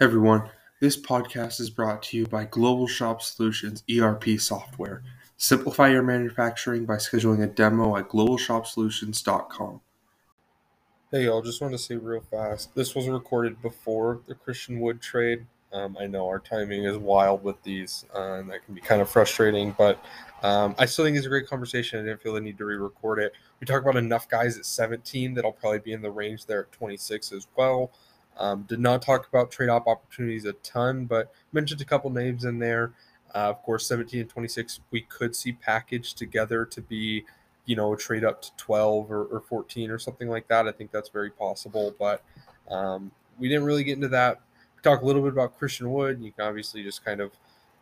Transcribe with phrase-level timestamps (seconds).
[0.00, 0.48] everyone.
[0.80, 5.02] This podcast is brought to you by Global Shop Solutions ERP software.
[5.36, 9.82] Simplify your manufacturing by scheduling a demo at globalshopsolutions.com.
[11.10, 15.02] Hey, y'all, just want to say real fast this was recorded before the Christian Wood
[15.02, 15.44] trade.
[15.70, 19.02] Um, I know our timing is wild with these, uh, and that can be kind
[19.02, 20.02] of frustrating, but
[20.42, 22.00] um, I still think it's a great conversation.
[22.00, 23.32] I didn't feel the need to re record it.
[23.60, 26.72] We talk about enough guys at 17 that'll probably be in the range there at
[26.72, 27.92] 26 as well.
[28.36, 32.44] Um, did not talk about trade op opportunities a ton, but mentioned a couple names
[32.44, 32.92] in there.
[33.34, 37.24] Uh, of course, 17 and 26, we could see packaged together to be,
[37.66, 40.66] you know, a trade up to 12 or, or 14 or something like that.
[40.66, 42.24] I think that's very possible, but
[42.70, 44.40] um, we didn't really get into that.
[44.76, 46.20] We talked a little bit about Christian Wood.
[46.20, 47.32] You can obviously just kind of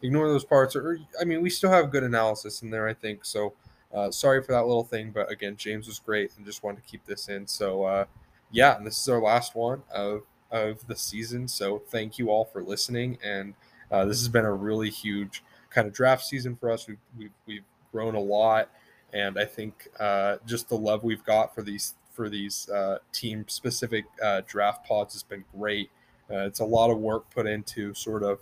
[0.03, 3.25] ignore those parts, or I mean, we still have good analysis in there, I think.
[3.25, 3.55] So,
[3.93, 6.91] uh, sorry for that little thing, but again, James was great and just wanted to
[6.91, 7.47] keep this in.
[7.47, 8.05] So, uh,
[8.51, 11.49] yeah, and this is our last one of of the season.
[11.49, 13.19] So thank you all for listening.
[13.23, 13.55] And
[13.91, 16.87] uh, this has been a really huge kind of draft season for us.
[16.87, 18.71] We've, we've, we've grown a lot.
[19.13, 23.45] And I think uh, just the love we've got for these for these uh, team
[23.47, 25.89] specific uh, draft pods has been great.
[26.31, 28.41] Uh, it's a lot of work put into sort of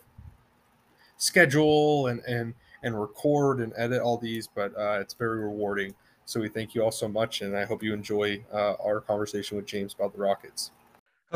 [1.19, 5.95] schedule and and and record and edit all these, but uh, it's very rewarding.
[6.25, 9.67] So we thank you all so much, and I hope you enjoy our conversation with
[9.67, 10.73] James about the Rockets.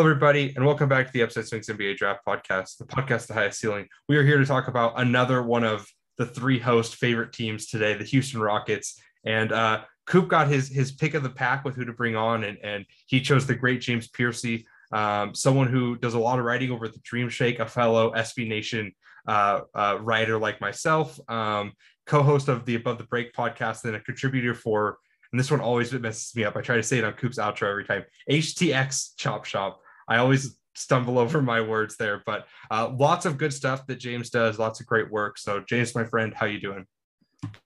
[0.01, 3.35] Hello, everybody, and welcome back to the Upside Swings NBA Draft Podcast, the podcast, The
[3.35, 3.87] Highest Ceiling.
[4.09, 7.93] We are here to talk about another one of the three host favorite teams today,
[7.93, 8.99] the Houston Rockets.
[9.27, 12.45] And uh, Coop got his his pick of the pack with who to bring on,
[12.45, 16.47] and, and he chose the great James Piercy, um, someone who does a lot of
[16.47, 18.93] writing over the Dream Shake, a fellow SB Nation
[19.29, 21.73] uh, uh, writer like myself, um,
[22.07, 24.97] co-host of the Above the Break podcast, and a contributor for
[25.33, 26.57] and this one always messes me up.
[26.57, 28.05] I try to say it on Coop's outro every time.
[28.31, 29.81] HTX Chop Shop.
[30.11, 34.29] I always stumble over my words there, but uh, lots of good stuff that James
[34.29, 34.59] does.
[34.59, 35.39] Lots of great work.
[35.39, 36.85] So, James, my friend, how you doing?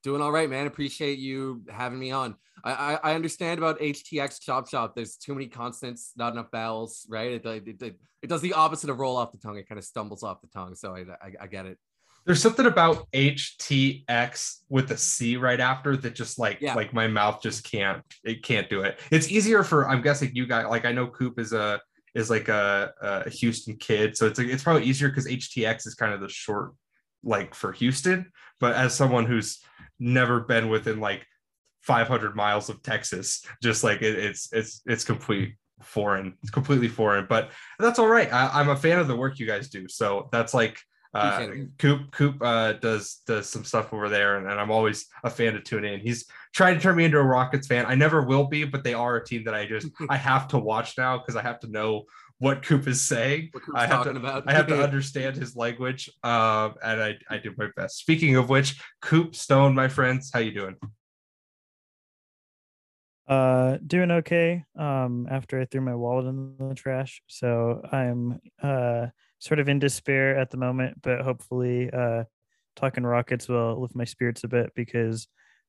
[0.03, 0.67] Doing all right, man.
[0.67, 2.37] Appreciate you having me on.
[2.63, 4.95] I, I, I understand about HTX Chop Shop.
[4.95, 7.33] There's too many consonants, not enough vowels, right?
[7.33, 9.57] It, it, it, it does the opposite of roll off the tongue.
[9.57, 10.75] It kind of stumbles off the tongue.
[10.75, 11.79] So I, I, I get it
[12.25, 16.75] there's something about HTX with a C right after that just like yeah.
[16.75, 18.99] like my mouth just can't it can't do it.
[19.11, 21.81] It's easier for I'm guessing you guys like I know Coop is a
[22.15, 22.93] is like a,
[23.27, 26.29] a Houston kid, so it's like, it's probably easier because HTX is kind of the
[26.29, 26.73] short
[27.25, 28.31] like for Houston.
[28.61, 29.61] But as someone who's
[29.99, 31.27] never been within like
[31.83, 36.35] 500 miles of Texas, just like it, it's it's it's complete foreign.
[36.43, 38.33] It's completely foreign, but that's all right.
[38.33, 40.79] I, I'm a fan of the work you guys do, so that's like
[41.15, 41.49] uh,
[41.79, 45.53] Coop Coop uh, does does some stuff over there, and, and, I'm always a fan
[45.53, 46.01] to tune in.
[46.01, 47.87] He's trying to turn me into a Rockets fan.
[47.87, 50.59] I never will be, but they are a team that I just I have to
[50.59, 52.05] watch now because I have to know
[52.39, 53.51] what Coop is saying.
[53.75, 54.45] I have to about.
[54.49, 57.99] I have to understand his language, um, and I I do my best.
[57.99, 60.77] Speaking of which, Coop Stone, my friends, how you doing?
[63.29, 64.65] Uh, doing okay.
[64.77, 69.07] Um, after I threw my wallet in the trash, so I'm uh
[69.45, 72.25] sort of in despair at the moment, but hopefully, uh,
[72.77, 75.29] talking Rockets will lift my spirits a bit because,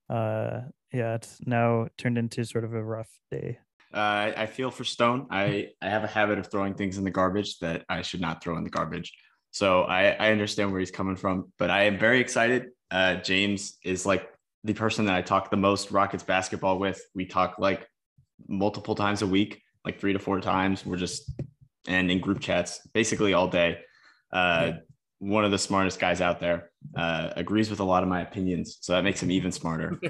[0.09, 0.62] uh,
[0.94, 3.59] yeah, it's now turned into sort of a rough day.
[3.94, 5.28] Uh, I feel for Stone.
[5.30, 8.41] I, I have a habit of throwing things in the garbage that I should not
[8.41, 9.14] throw in the garbage.
[9.52, 12.68] So I, I understand where he's coming from, but I am very excited.
[12.91, 14.28] Uh, James is like
[14.64, 17.02] the person that I talk the most Rockets basketball with.
[17.14, 17.88] We talk like
[18.47, 20.85] multiple times a week, like three to four times.
[20.85, 21.31] We're just
[21.88, 23.79] and in group chats basically all day.
[24.31, 24.73] Uh,
[25.19, 28.78] one of the smartest guys out there uh, agrees with a lot of my opinions,
[28.81, 29.97] so that makes him even smarter.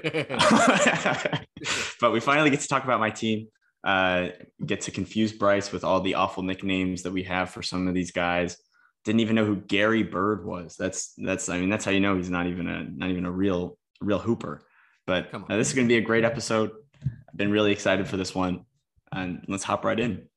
[2.01, 3.47] but we finally get to talk about my team.
[3.83, 4.29] Uh,
[4.65, 7.93] get to confuse Bryce with all the awful nicknames that we have for some of
[7.93, 8.57] these guys.
[9.03, 10.75] Didn't even know who Gary Bird was.
[10.75, 13.31] That's that's I mean that's how you know he's not even a not even a
[13.31, 14.63] real real hooper.
[15.05, 16.71] But uh, this is going to be a great episode.
[17.03, 18.65] I've been really excited for this one,
[19.11, 20.27] and let's hop right in.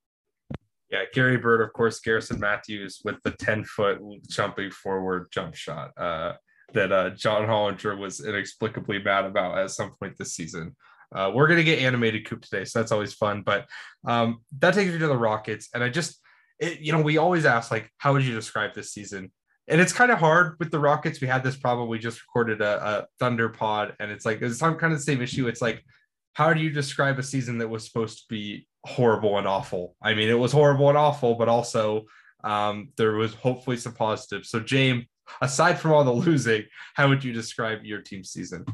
[0.91, 3.99] Yeah, Gary Bird, of course, Garrison Matthews with the 10 foot
[4.29, 6.32] jumping forward jump shot uh,
[6.73, 10.75] that uh, John Hollinger was inexplicably mad about at some point this season.
[11.14, 13.43] Uh, we're going to get animated coop today, so that's always fun.
[13.43, 13.67] But
[14.06, 15.69] um, that takes me to the Rockets.
[15.75, 16.20] And I just,
[16.58, 19.31] it, you know, we always ask, like, how would you describe this season?
[19.69, 21.20] And it's kind of hard with the Rockets.
[21.20, 21.88] We had this problem.
[21.88, 25.05] We just recorded a, a Thunder pod, and it's like, it's some kind of the
[25.05, 25.49] same issue.
[25.49, 25.82] It's like,
[26.32, 29.94] how do you describe a season that was supposed to be horrible and awful.
[30.02, 32.06] I mean, it was horrible and awful, but also
[32.44, 34.50] um, there was hopefully some positives.
[34.50, 35.05] So, James,
[35.40, 36.64] aside from all the losing,
[36.94, 38.64] how would you describe your team season?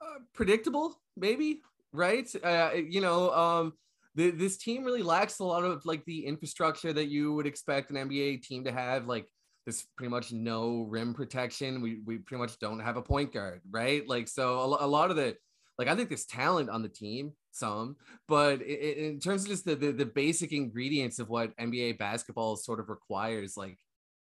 [0.00, 1.62] Uh, predictable, maybe,
[1.92, 2.28] right?
[2.42, 3.72] Uh, you know, um,
[4.14, 7.90] the, this team really lacks a lot of like the infrastructure that you would expect
[7.90, 9.06] an NBA team to have.
[9.06, 9.26] Like
[9.64, 11.80] there's pretty much no rim protection.
[11.80, 14.06] We we pretty much don't have a point guard, right?
[14.06, 15.36] Like so a, a lot of the
[15.78, 17.96] like I think there's talent on the team, some,
[18.28, 22.56] but it, in terms of just the, the the basic ingredients of what NBA basketball
[22.56, 23.78] sort of requires, like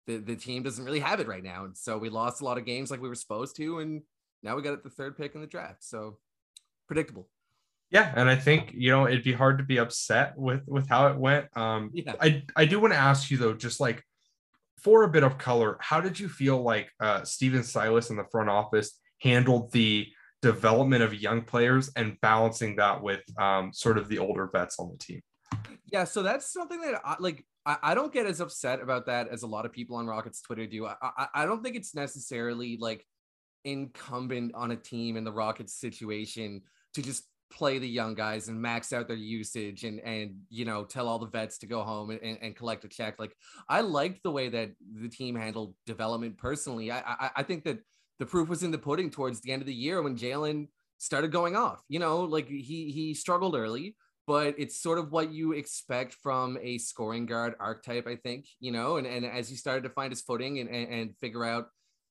[0.06, 2.58] the the team doesn't really have it right now, and so we lost a lot
[2.58, 4.02] of games like we were supposed to, and
[4.42, 6.18] now we got it the third pick in the draft, so
[6.86, 7.28] predictable.
[7.90, 11.08] Yeah, and I think you know it'd be hard to be upset with with how
[11.08, 11.46] it went.
[11.56, 12.14] Um, yeah.
[12.20, 14.02] I I do want to ask you though, just like
[14.78, 18.24] for a bit of color, how did you feel like uh, Stephen Silas in the
[18.32, 20.08] front office handled the
[20.42, 24.90] development of young players and balancing that with um, sort of the older vets on
[24.90, 25.20] the team?
[25.86, 29.28] Yeah, so that's something that I, like I, I don't get as upset about that
[29.28, 30.86] as a lot of people on Rockets Twitter do.
[30.86, 33.06] I, I I don't think it's necessarily like
[33.64, 36.62] incumbent on a team in the Rockets situation
[36.94, 40.84] to just play the young guys and max out their usage and and you know
[40.84, 43.36] tell all the vets to go home and, and collect a check like
[43.68, 47.80] i liked the way that the team handled development personally I, I i think that
[48.18, 50.68] the proof was in the pudding towards the end of the year when jalen
[50.98, 55.32] started going off you know like he he struggled early but it's sort of what
[55.32, 59.56] you expect from a scoring guard archetype i think you know and, and as he
[59.56, 61.66] started to find his footing and, and, and figure out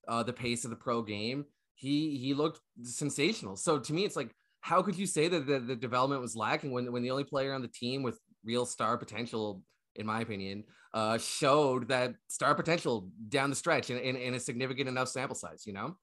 [0.08, 1.44] uh, the pace of the pro game
[1.82, 3.56] he he looked sensational.
[3.56, 6.70] So to me it's like how could you say that the, the development was lacking
[6.70, 9.62] when, when the only player on the team with real star potential,
[9.96, 10.62] in my opinion,
[10.94, 15.34] uh, showed that star potential down the stretch in, in, in a significant enough sample
[15.34, 15.96] size, you know?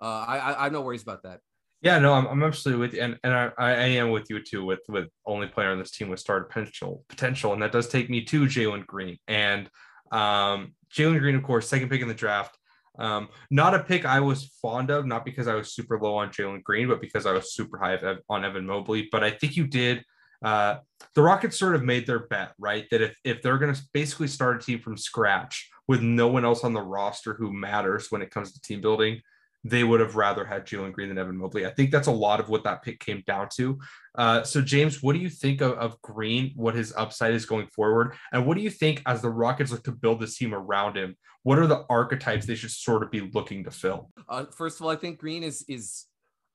[0.00, 1.40] Uh, I, I, have no worries about that.
[1.82, 4.64] Yeah, no, I'm, I'm absolutely with you, and and I, I am with you too.
[4.64, 8.10] With with only player on this team with star potential potential, and that does take
[8.10, 9.16] me to Jalen Green.
[9.28, 9.68] And
[10.10, 12.56] um, Jalen Green, of course, second pick in the draft.
[12.98, 16.30] Um, not a pick I was fond of, not because I was super low on
[16.30, 17.96] Jalen Green, but because I was super high
[18.28, 19.08] on Evan Mobley.
[19.10, 20.04] But I think you did.
[20.44, 20.76] Uh,
[21.14, 22.86] the Rockets sort of made their bet, right?
[22.90, 26.44] That if, if they're going to basically start a team from scratch with no one
[26.44, 29.20] else on the roster who matters when it comes to team building,
[29.64, 31.66] they would have rather had Jalen Green than Evan Mobley.
[31.66, 33.78] I think that's a lot of what that pick came down to.
[34.16, 37.66] Uh, so, James, what do you think of, of, Green, what his upside is going
[37.68, 38.14] forward?
[38.32, 41.16] And what do you think as the Rockets look to build this team around him?
[41.42, 44.10] What are the archetypes they should sort of be looking to fill?
[44.28, 46.04] Uh, first of all, I think Green is, is,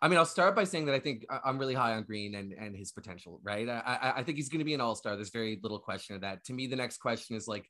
[0.04, 2.52] I mean, I'll start by saying that I think I'm really high on Green and,
[2.52, 3.70] and his potential, right?
[3.70, 5.16] I, I think he's going to be an all star.
[5.16, 6.44] There's very little question of that.
[6.46, 7.70] To me, the next question is like,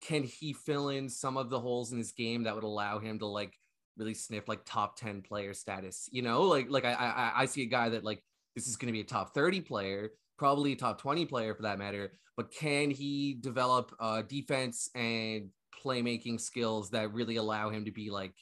[0.00, 3.18] can he fill in some of the holes in his game that would allow him
[3.18, 3.52] to like
[3.96, 7.62] really sniff like top 10 player status you know like like i i, I see
[7.62, 8.22] a guy that like
[8.54, 11.62] this is going to be a top 30 player probably a top 20 player for
[11.62, 15.50] that matter but can he develop uh defense and
[15.84, 18.34] playmaking skills that really allow him to be like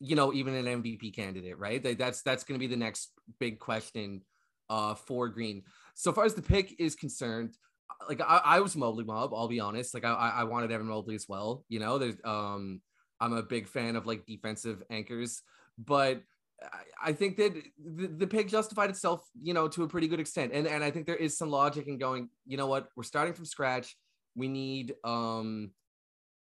[0.00, 3.10] you know even an mvp candidate right that's that's going to be the next
[3.40, 4.20] big question
[4.70, 5.62] uh for green
[5.94, 7.56] so far as the pick is concerned
[8.08, 9.32] like I, I was Mobley mob.
[9.34, 9.94] I'll be honest.
[9.94, 11.64] Like I, I wanted Evan Mobley as well.
[11.68, 12.80] You know, there's um
[13.20, 15.42] I'm a big fan of like defensive anchors,
[15.78, 16.22] but
[17.02, 17.54] I think that
[17.84, 20.52] the, the pick justified itself, you know, to a pretty good extent.
[20.52, 23.34] And and I think there is some logic in going, you know what, we're starting
[23.34, 23.96] from scratch.
[24.34, 25.72] We need um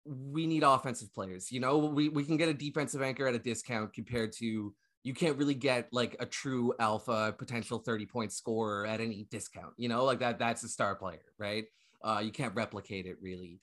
[0.09, 1.51] we need offensive players.
[1.53, 4.75] You know, we, we can get a defensive anchor at a discount compared to
[5.05, 9.73] you can't really get like a true alpha potential 30 point scorer at any discount,
[9.77, 11.65] you know, like that that's a star player, right?
[12.03, 13.61] Uh, you can't replicate it really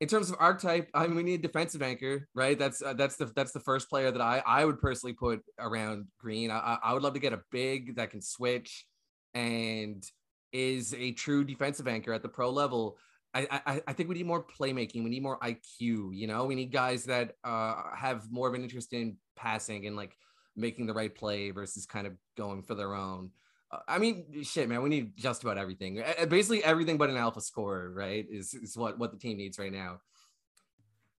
[0.00, 2.58] in terms of archetype, I mean, we need a defensive anchor, right?
[2.58, 6.06] That's uh, that's the that's the first player that I I would personally put around
[6.18, 6.50] Green.
[6.50, 8.86] I I would love to get a big that can switch
[9.34, 10.04] and
[10.52, 12.96] is a true defensive anchor at the pro level.
[13.34, 15.02] I, I, think we need more playmaking.
[15.02, 16.16] We need more IQ.
[16.16, 19.96] You know, we need guys that uh, have more of an interest in passing and
[19.96, 20.16] like
[20.56, 23.30] making the right play versus kind of going for their own.
[23.88, 26.02] I mean, shit, man, we need just about everything.
[26.28, 28.24] Basically, everything but an alpha scorer, right?
[28.30, 30.00] Is is what what the team needs right now.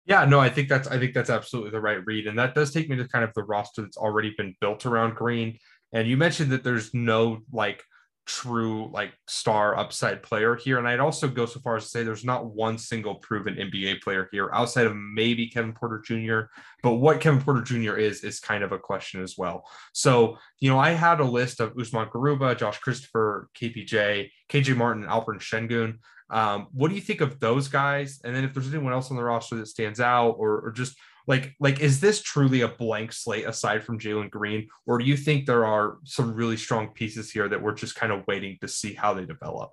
[0.05, 2.71] Yeah, no, I think that's I think that's absolutely the right read, and that does
[2.71, 5.57] take me to kind of the roster that's already been built around Green.
[5.93, 7.83] And you mentioned that there's no like
[8.25, 10.79] true like star upside player here.
[10.79, 14.01] And I'd also go so far as to say there's not one single proven NBA
[14.01, 16.51] player here outside of maybe Kevin Porter Jr.
[16.81, 17.97] But what Kevin Porter Jr.
[17.97, 19.63] is is kind of a question as well.
[19.93, 25.03] So, you know, I had a list of Usman Garuba, Josh Christopher, KPJ, KJ Martin,
[25.03, 25.99] and Alperen Sengun.
[26.29, 28.19] Um, what do you think of those guys?
[28.23, 30.97] And then if there's anyone else on the roster that stands out or, or just
[31.27, 35.17] like like is this truly a blank slate aside from Jalen Green, or do you
[35.17, 38.67] think there are some really strong pieces here that we're just kind of waiting to
[38.67, 39.71] see how they develop?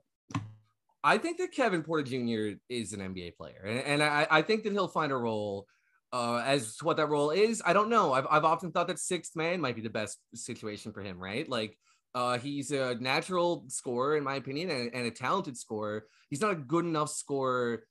[1.05, 2.59] I think that Kevin Porter Jr.
[2.69, 5.67] is an NBA player, and, and I, I think that he'll find a role.
[6.15, 8.13] Uh, as to what that role is, I don't know.
[8.13, 11.49] I've, I've often thought that sixth man might be the best situation for him, right?
[11.49, 11.79] Like
[12.15, 16.05] Uh, he's a natural scorer, in my opinion, and, and a talented scorer.
[16.29, 17.85] He's not a good enough scorer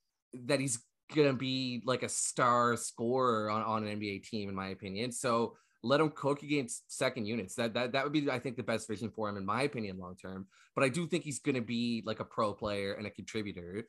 [0.45, 0.77] that he's
[1.13, 5.11] gonna be like a star scorer on, on an NBA team, in my opinion.
[5.11, 7.55] So let him cook against second units.
[7.55, 9.97] That that that would be, I think, the best vision for him, in my opinion,
[9.97, 10.47] long term.
[10.75, 13.83] But I do think he's gonna be like a pro player and a contributor.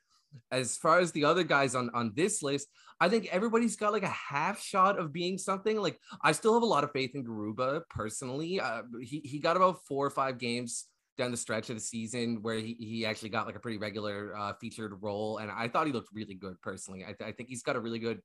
[0.50, 2.68] As far as the other guys on on this list,
[3.00, 5.76] I think everybody's got like a half shot of being something.
[5.76, 8.60] Like I still have a lot of faith in Garuba personally.
[8.60, 10.86] Uh, he he got about four or five games
[11.18, 14.34] down the stretch of the season where he, he actually got like a pretty regular
[14.36, 15.38] uh, featured role.
[15.38, 17.04] And I thought he looked really good personally.
[17.04, 18.20] I, th- I think he's got a really good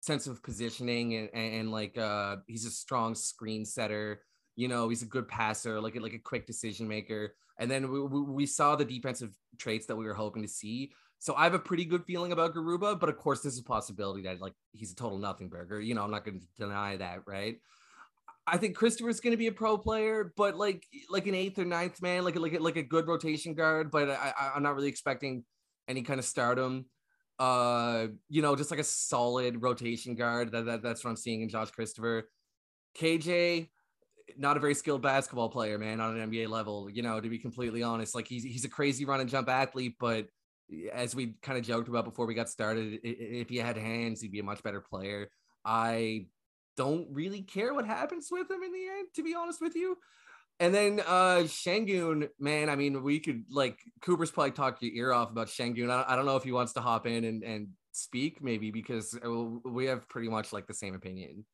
[0.00, 4.22] sense of positioning and, and, and like uh, he's a strong screen setter.
[4.56, 7.34] You know, he's a good passer, like, like a quick decision maker.
[7.58, 10.92] And then we, we saw the defensive traits that we were hoping to see.
[11.18, 14.22] So I have a pretty good feeling about Garuba, but of course, there's a possibility
[14.22, 15.78] that like he's a total nothing burger.
[15.78, 17.58] You know, I'm not going to deny that, right?
[18.46, 21.64] I think Christopher's going to be a pro player, but like like an eighth or
[21.64, 23.90] ninth man, like like like a good rotation guard.
[23.90, 25.44] But I, I I'm not really expecting
[25.88, 26.86] any kind of stardom.
[27.38, 30.52] Uh, you know, just like a solid rotation guard.
[30.52, 32.28] That, that that's what I'm seeing in Josh Christopher.
[32.98, 33.68] KJ,
[34.36, 36.90] not a very skilled basketball player, man, on an NBA level.
[36.90, 39.96] You know, to be completely honest, like he's he's a crazy run and jump athlete,
[40.00, 40.26] but
[40.92, 44.32] as we kind of joked about before we got started, if he had hands, he'd
[44.32, 45.28] be a much better player.
[45.64, 46.26] I
[46.80, 49.98] don't really care what happens with him in the end, to be honest with you.
[50.60, 55.12] And then uh Sengun, man, I mean, we could like Cooper's probably talk your ear
[55.12, 55.90] off about Sengun.
[55.90, 59.14] I, I don't know if he wants to hop in and, and speak, maybe because
[59.22, 61.44] uh, we have pretty much like the same opinion.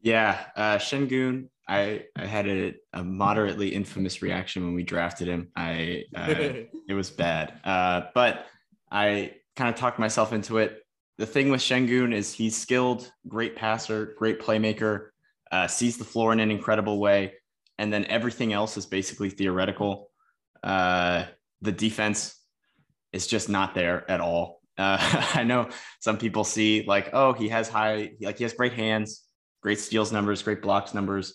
[0.00, 5.48] Yeah, uh, Sengun, I, I had a, a moderately infamous reaction when we drafted him.
[5.56, 6.26] I uh,
[6.88, 8.46] it was bad, uh, but
[8.92, 10.84] I kind of talked myself into it
[11.20, 15.08] the thing with Sengun is he's skilled, great passer, great playmaker,
[15.52, 17.34] uh, sees the floor in an incredible way,
[17.76, 20.10] and then everything else is basically theoretical.
[20.62, 21.24] Uh,
[21.60, 22.42] the defense
[23.12, 24.62] is just not there at all.
[24.78, 24.96] Uh,
[25.34, 29.22] I know some people see like, oh, he has high, like he has great hands,
[29.60, 31.34] great steals numbers, great blocks numbers.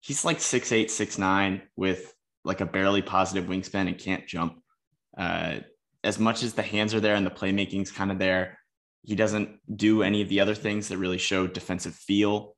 [0.00, 4.62] He's like six eight, six nine with like a barely positive wingspan and can't jump.
[5.14, 5.56] Uh,
[6.02, 8.56] as much as the hands are there and the playmaking's kind of there,
[9.06, 12.56] he doesn't do any of the other things that really show defensive feel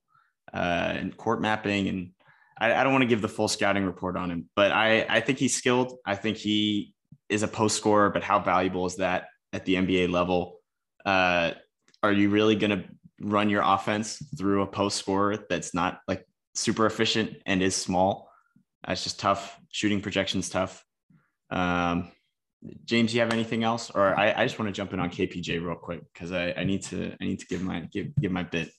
[0.55, 0.57] uh,
[0.97, 1.89] and court mapping.
[1.89, 2.11] And
[2.59, 5.21] I, I don't want to give the full scouting report on him, but I, I
[5.21, 5.99] think he's skilled.
[6.07, 6.95] I think he
[7.29, 10.61] is a post scorer, but how valuable is that at the NBA level?
[11.05, 11.53] Uh,
[12.03, 12.85] are you really going to
[13.21, 18.31] run your offense through a post scorer that's not like super efficient and is small?
[18.87, 19.59] That's just tough.
[19.71, 20.83] Shooting projections tough.
[21.51, 22.11] Um,
[22.85, 25.65] James, you have anything else, or I, I just want to jump in on KPJ
[25.65, 28.43] real quick because I, I need to I need to give my give give my
[28.43, 28.71] bit.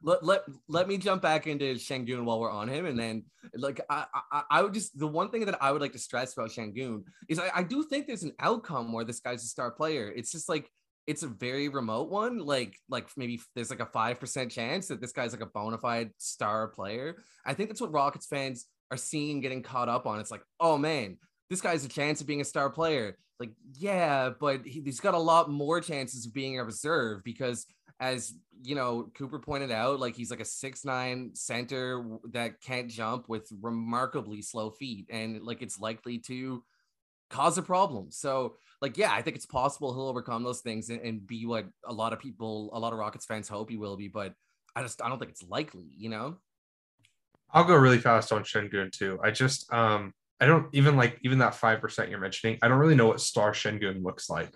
[0.00, 3.80] Let, let, let me jump back into Sengun while we're on him, and then like
[3.88, 6.50] I, I I would just the one thing that I would like to stress about
[6.50, 10.12] Sengun is I, I do think there's an outcome where this guy's a star player.
[10.14, 10.68] It's just like
[11.06, 12.38] it's a very remote one.
[12.38, 15.78] Like like maybe there's like a five percent chance that this guy's like a bona
[15.78, 17.22] fide star player.
[17.46, 20.18] I think that's what Rockets fans are seeing getting caught up on.
[20.18, 21.18] It's like oh man,
[21.50, 25.14] this guy's a chance of being a star player like yeah but he, has got
[25.14, 27.66] a lot more chances of being a reserve because
[28.00, 32.88] as you know cooper pointed out like he's like a six nine center that can't
[32.88, 36.62] jump with remarkably slow feet and like it's likely to
[37.30, 38.10] cause a problem.
[38.10, 41.66] So like yeah i think it's possible he'll overcome those things and, and be what
[41.84, 44.34] a lot of people a lot of rockets fans hope he will be but
[44.76, 46.36] i just i don't think it's likely you know?
[47.50, 49.18] I'll go really fast on sengun too.
[49.22, 52.58] I just um I don't even like even that five percent you're mentioning.
[52.62, 54.50] I don't really know what Star Shengun looks like.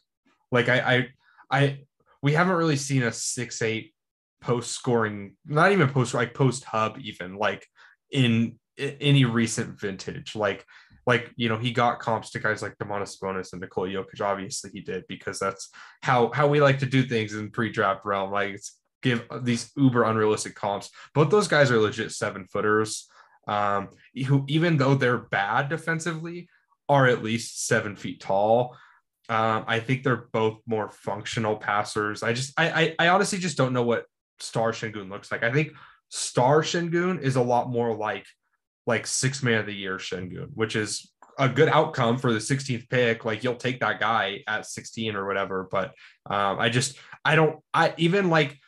[0.51, 1.09] Like I, I,
[1.51, 1.79] I,
[2.23, 3.95] we haven't really seen a six eight
[4.41, 7.67] post scoring, not even post like post hub even like
[8.11, 10.37] in, in any recent vintage.
[10.37, 10.65] Like,
[11.05, 14.21] like you know he got comps to guys like Domantas Sabonis and Nikola Jokic.
[14.21, 15.69] Obviously he did because that's
[16.03, 18.31] how how we like to do things in pre-draft realm.
[18.31, 18.61] Like
[19.03, 20.91] give these uber unrealistic comps.
[21.13, 23.09] Both those guys are legit seven footers
[23.47, 23.89] um,
[24.27, 26.49] who even though they're bad defensively,
[26.89, 28.77] are at least seven feet tall.
[29.29, 32.23] Um, I think they're both more functional passers.
[32.23, 34.05] I just, I, I, I honestly just don't know what
[34.41, 35.43] Star Shingun looks like.
[35.43, 35.73] I think
[36.11, 38.27] Star Shingun is a lot more like,
[38.87, 42.91] like six man of the year Shingun, which is a good outcome for the 16th
[42.91, 43.25] pick.
[43.25, 45.69] Like you'll take that guy at 16 or whatever.
[45.71, 45.95] But
[46.29, 48.59] um, I just, I don't, I even like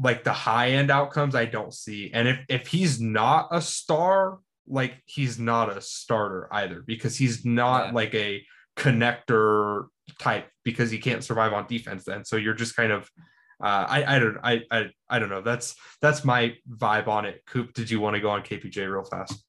[0.00, 2.10] like the high end outcomes I don't see.
[2.12, 7.44] And if if he's not a star, like he's not a starter either because he's
[7.44, 7.92] not yeah.
[7.92, 8.44] like a
[8.76, 9.86] connector
[10.18, 12.24] type because he can't survive on defense then.
[12.24, 13.08] So you're just kind of
[13.62, 15.42] uh, I I don't I, I I don't know.
[15.42, 17.42] That's that's my vibe on it.
[17.46, 19.42] Coop, did you want to go on KPJ real fast?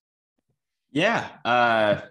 [0.91, 1.27] Yeah.
[1.43, 2.01] Uh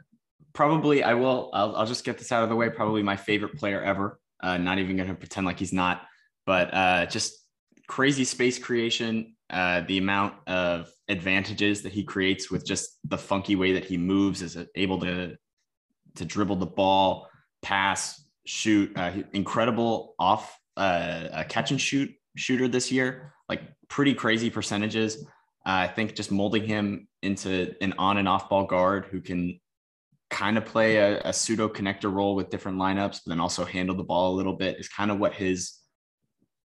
[0.55, 1.51] probably I will.
[1.53, 2.71] I'll, I'll just get this out of the way.
[2.71, 4.19] Probably my favorite player ever.
[4.43, 6.03] Uh, not even going to pretend like he's not,
[6.47, 7.44] but uh, just
[7.89, 9.37] crazy space creation.
[9.51, 13.97] Uh, the amount of advantages that he creates with just the funky way that he
[13.97, 15.37] moves, is able to
[16.17, 17.29] to dribble the ball,
[17.63, 18.97] pass, shoot.
[18.97, 23.35] Uh, incredible off uh, catch and shoot shooter this year.
[23.49, 25.25] Like pretty crazy percentages.
[25.67, 29.61] Uh, I think just molding him into an on and off ball guard who can
[30.31, 33.95] kind of play a, a, pseudo connector role with different lineups, but then also handle
[33.95, 35.79] the ball a little bit is kind of what his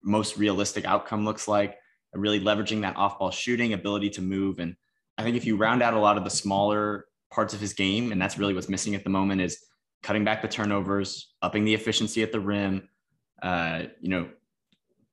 [0.06, 1.78] most realistic outcome looks like.
[2.14, 4.60] Really leveraging that off ball shooting ability to move.
[4.60, 4.78] And
[5.18, 8.14] I think if you round out a lot of the smaller parts of his game,
[8.14, 9.66] and that's really what's missing at the moment, is
[10.02, 12.88] cutting back the turnovers, upping the efficiency at the rim,
[13.42, 14.30] uh, you know,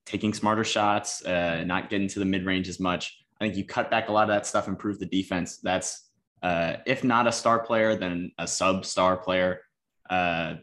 [0.06, 3.24] taking smarter shots, uh, not getting to the mid range as much.
[3.40, 5.58] I think you cut back a lot of that stuff, improve the defense.
[5.58, 6.08] That's
[6.42, 9.62] uh, if not a star player, then a sub star player.
[10.08, 10.56] Uh,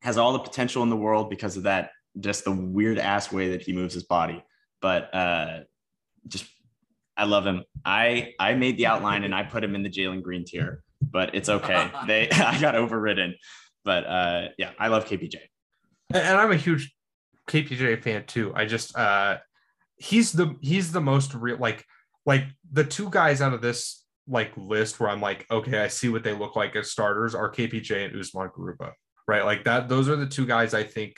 [0.00, 3.50] has all the potential in the world because of that, just the weird ass way
[3.50, 4.44] that he moves his body.
[4.80, 5.60] But uh,
[6.26, 6.46] just,
[7.16, 7.64] I love him.
[7.84, 11.34] I I made the outline and I put him in the Jalen Green tier, but
[11.34, 11.90] it's okay.
[12.06, 13.36] they I got overridden.
[13.84, 15.36] But uh, yeah, I love KPJ.
[16.12, 16.94] And I'm a huge
[17.48, 18.52] KPJ fan too.
[18.54, 19.38] I just uh,
[19.96, 21.84] he's the he's the most real like
[22.24, 26.08] like the two guys out of this like list where I'm like, okay, I see
[26.08, 28.92] what they look like as starters are KPJ and Usman Garuba,
[29.28, 29.44] right?
[29.44, 31.16] Like that, those are the two guys I think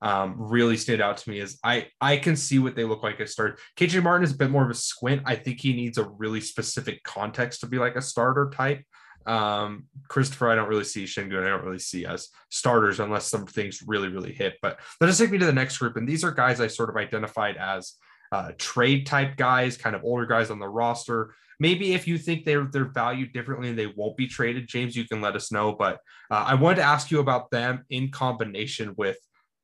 [0.00, 3.20] um, really stand out to me is I I can see what they look like
[3.20, 3.58] as start.
[3.76, 5.22] KJ Martin is a bit more of a squint.
[5.24, 8.84] I think he needs a really specific context to be like a starter type.
[9.26, 11.44] Um, Christopher, I don't really see Sengun.
[11.44, 14.54] I don't really see us starters unless some things really, really hit.
[14.62, 15.96] But let us take me to the next group.
[15.96, 17.94] And these are guys I sort of identified as
[18.32, 21.34] uh, trade type guys, kind of older guys on the roster.
[21.60, 25.06] Maybe if you think they're they're valued differently and they won't be traded, James, you
[25.06, 25.72] can let us know.
[25.72, 25.96] But
[26.30, 29.18] uh, I wanted to ask you about them in combination with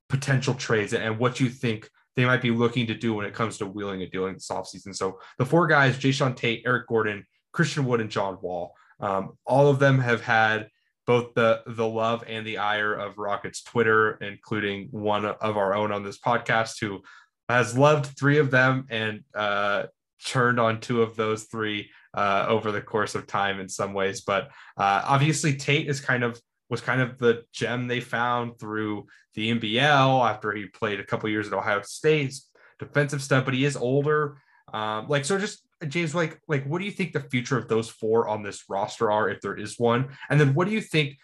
[0.09, 3.57] potential trades and what you think they might be looking to do when it comes
[3.57, 4.95] to wheeling and dealing this offseason.
[4.95, 8.73] So the four guys, Jae'Sean Tate, Eric Gordon, Christian Wood, and John Wall.
[8.99, 10.69] Um, all of them have had
[11.05, 15.91] both the the love and the ire of Rockets Twitter, including one of our own
[15.91, 17.01] on this podcast who
[17.49, 19.83] has loved three of them and uh,
[20.25, 24.21] turned on two of those three uh, over the course of time in some ways.
[24.21, 24.45] But
[24.77, 29.51] uh, obviously, Tate is kind of was kind of the gem they found through the
[29.51, 32.33] NBL after he played a couple years at Ohio State,
[32.79, 33.45] defensive stuff.
[33.45, 34.37] But he is older.
[34.73, 37.89] Um, like so, just James, like like what do you think the future of those
[37.89, 40.09] four on this roster are, if there is one?
[40.29, 41.17] And then what do you think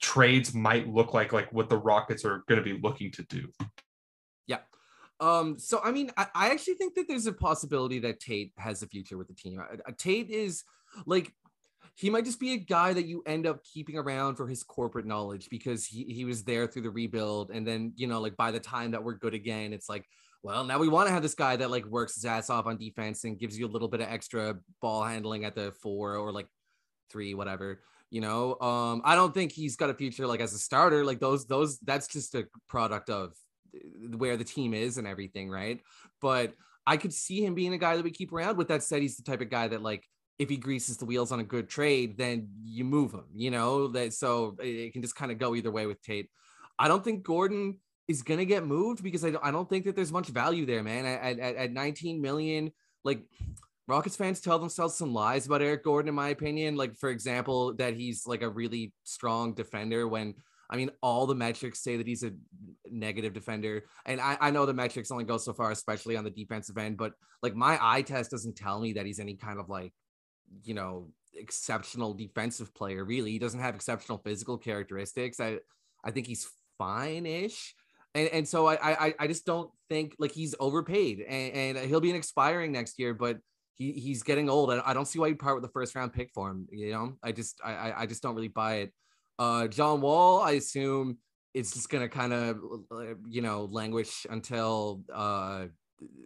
[0.00, 3.48] trades might look like, like what the Rockets are going to be looking to do?
[4.46, 4.58] Yeah.
[5.20, 8.82] Um, so I mean, I, I, actually think that there's a possibility that Tate has
[8.82, 9.60] a future with the team.
[9.60, 10.64] Uh, Tate is
[11.06, 11.32] like
[11.94, 15.06] he might just be a guy that you end up keeping around for his corporate
[15.06, 17.50] knowledge because he, he was there through the rebuild.
[17.50, 20.06] And then, you know, like by the time that we're good again, it's like,
[20.42, 22.76] well, now we want to have this guy that like works his ass off on
[22.76, 26.32] defense and gives you a little bit of extra ball handling at the four or
[26.32, 26.48] like
[27.10, 27.80] three, whatever.
[28.10, 31.04] You know, um, I don't think he's got a future like as a starter.
[31.04, 33.34] Like those, those, that's just a product of
[34.16, 35.80] where the team is and everything, right?
[36.20, 36.54] But
[36.86, 38.56] I could see him being a guy that we keep around.
[38.56, 40.08] With that said, he's the type of guy that like
[40.42, 43.88] if he greases the wheels on a good trade, then you move him, you know,
[43.88, 46.28] that so it can just kind of go either way with Tate.
[46.78, 47.78] I don't think Gordon
[48.08, 50.82] is gonna get moved because I don't, I don't think that there's much value there,
[50.82, 51.06] man.
[51.06, 52.72] At, at, at 19 million,
[53.04, 53.22] like
[53.86, 56.76] Rockets fans tell themselves some lies about Eric Gordon, in my opinion.
[56.76, 60.34] Like, for example, that he's like a really strong defender when
[60.72, 62.32] I mean, all the metrics say that he's a
[62.90, 63.84] negative defender.
[64.06, 66.96] And I, I know the metrics only go so far, especially on the defensive end,
[66.96, 69.92] but like my eye test doesn't tell me that he's any kind of like,
[70.64, 73.32] you know, exceptional defensive player, really.
[73.32, 75.40] He doesn't have exceptional physical characteristics.
[75.40, 75.58] I
[76.04, 77.74] I think he's fine-ish.
[78.14, 82.00] And, and so I, I I just don't think like he's overpaid and, and he'll
[82.00, 83.38] be an expiring next year, but
[83.74, 84.70] he, he's getting old.
[84.70, 86.66] I, I don't see why you'd part with the first round pick for him.
[86.70, 88.92] You know, I just I I just don't really buy it.
[89.38, 91.18] Uh, John Wall, I assume
[91.54, 92.58] it's just gonna kind of
[93.28, 95.66] you know languish until uh,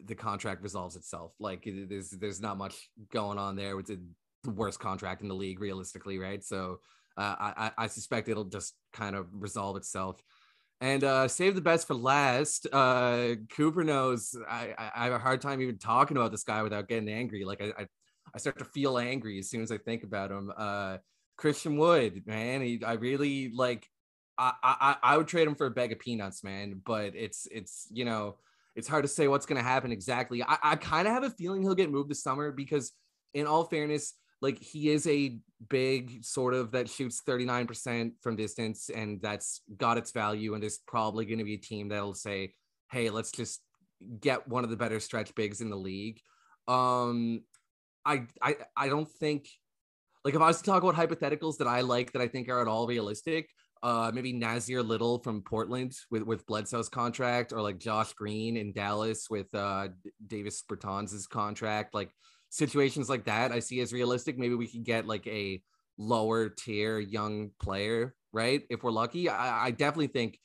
[0.04, 1.32] the contract resolves itself.
[1.38, 3.78] Like there's there's not much going on there.
[3.78, 6.42] It's the worst contract in the league, realistically, right?
[6.44, 6.80] So
[7.16, 10.22] uh, I I suspect it'll just kind of resolve itself.
[10.80, 12.66] And uh, save the best for last.
[12.70, 16.86] Uh, Cooper knows I, I have a hard time even talking about this guy without
[16.86, 17.46] getting angry.
[17.46, 17.86] Like I, I,
[18.34, 20.52] I start to feel angry as soon as I think about him.
[20.54, 20.98] Uh,
[21.38, 22.60] Christian Wood, man.
[22.60, 23.88] He, I really like.
[24.38, 26.82] I, I I would trade him for a bag of peanuts, man.
[26.84, 28.36] But it's it's you know
[28.76, 30.42] it's hard to say what's going to happen exactly.
[30.42, 32.92] I, I kind of have a feeling he'll get moved this summer because,
[33.34, 38.90] in all fairness, like he is a big sort of that shoots 39% from distance
[38.94, 42.52] and that's got its value and there's probably going to be a team that'll say
[42.90, 43.60] hey let's just
[44.20, 46.20] get one of the better stretch bigs in the league
[46.68, 47.40] um
[48.04, 49.48] i i i don't think
[50.24, 52.60] like if i was to talk about hypotheticals that i like that i think are
[52.60, 53.48] at all realistic
[53.82, 58.72] uh maybe Nassir Little from Portland with with Bledsoe's contract or like Josh Green in
[58.72, 59.88] Dallas with uh
[60.26, 62.10] Davis Bertans' contract like
[62.50, 64.38] situations like that I see as realistic.
[64.38, 65.60] Maybe we could get like a
[65.98, 68.62] lower tier young player, right?
[68.70, 69.28] If we're lucky.
[69.28, 70.38] I, I definitely think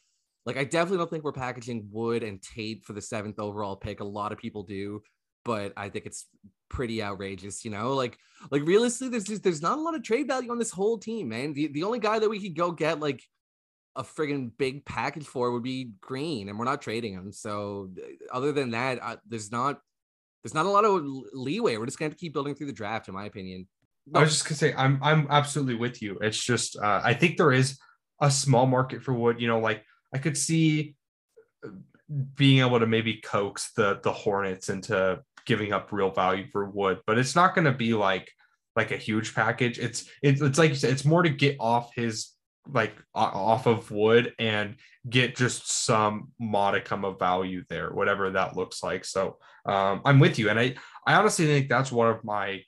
[0.45, 3.99] like I definitely don't think we're packaging Wood and Tate for the seventh overall pick.
[3.99, 5.01] A lot of people do,
[5.45, 6.27] but I think it's
[6.71, 7.93] pretty outrageous, you know.
[7.93, 8.17] Like,
[8.49, 11.29] like realistically, there's just there's not a lot of trade value on this whole team,
[11.29, 11.53] man.
[11.53, 13.21] The the only guy that we could go get like
[13.95, 17.31] a friggin' big package for would be Green, and we're not trading him.
[17.31, 17.91] So
[18.31, 19.79] other than that, I, there's not
[20.43, 21.77] there's not a lot of leeway.
[21.77, 23.67] We're just have to keep building through the draft, in my opinion.
[24.07, 24.21] No.
[24.21, 26.17] I was just gonna say I'm I'm absolutely with you.
[26.21, 27.77] It's just uh, I think there is
[28.21, 29.39] a small market for wood.
[29.39, 30.95] You know, like I could see
[31.65, 31.69] uh,
[32.35, 36.99] being able to maybe coax the the Hornets into giving up real value for wood,
[37.05, 38.31] but it's not going to be like
[38.75, 39.79] like a huge package.
[39.79, 42.31] It's it's it's like said, it's more to get off his
[42.71, 44.75] like off of wood and
[45.09, 49.03] get just some modicum of value there, whatever that looks like.
[49.03, 50.75] So um, I'm with you, and I
[51.05, 52.63] I honestly think that's one of my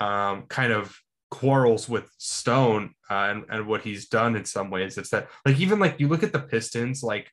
[0.00, 0.96] um, kind of
[1.30, 4.98] quarrels with Stone uh, and and what he's done in some ways.
[4.98, 7.30] It's that like even like you look at the Pistons, like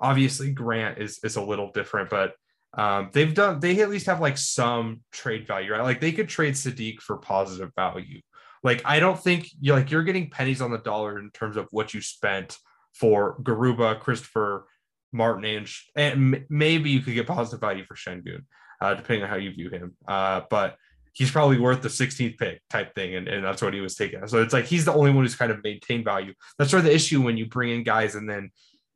[0.00, 2.34] obviously Grant is is a little different, but
[2.74, 5.82] um, they've done they at least have like some trade value, right?
[5.82, 8.20] Like they could trade Saddiq for positive value.
[8.62, 11.66] Like I don't think you like you're getting pennies on the dollar in terms of
[11.70, 12.58] what you spent
[12.94, 14.66] for Garuba, Christopher,
[15.12, 18.44] Martin, and, and maybe you could get positive value for Shengun,
[18.80, 19.96] uh, depending on how you view him.
[20.06, 20.76] Uh, but
[21.12, 24.24] he's probably worth the 16th pick type thing, and, and that's what he was taking.
[24.26, 26.34] So it's like he's the only one who's kind of maintained value.
[26.58, 28.50] That's sort of the issue when you bring in guys and then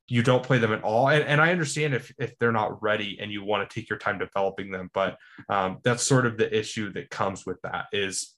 [0.07, 1.09] you don't play them at all.
[1.09, 3.99] And, and I understand if if they're not ready and you want to take your
[3.99, 5.17] time developing them, but
[5.49, 8.35] um, that's sort of the issue that comes with that is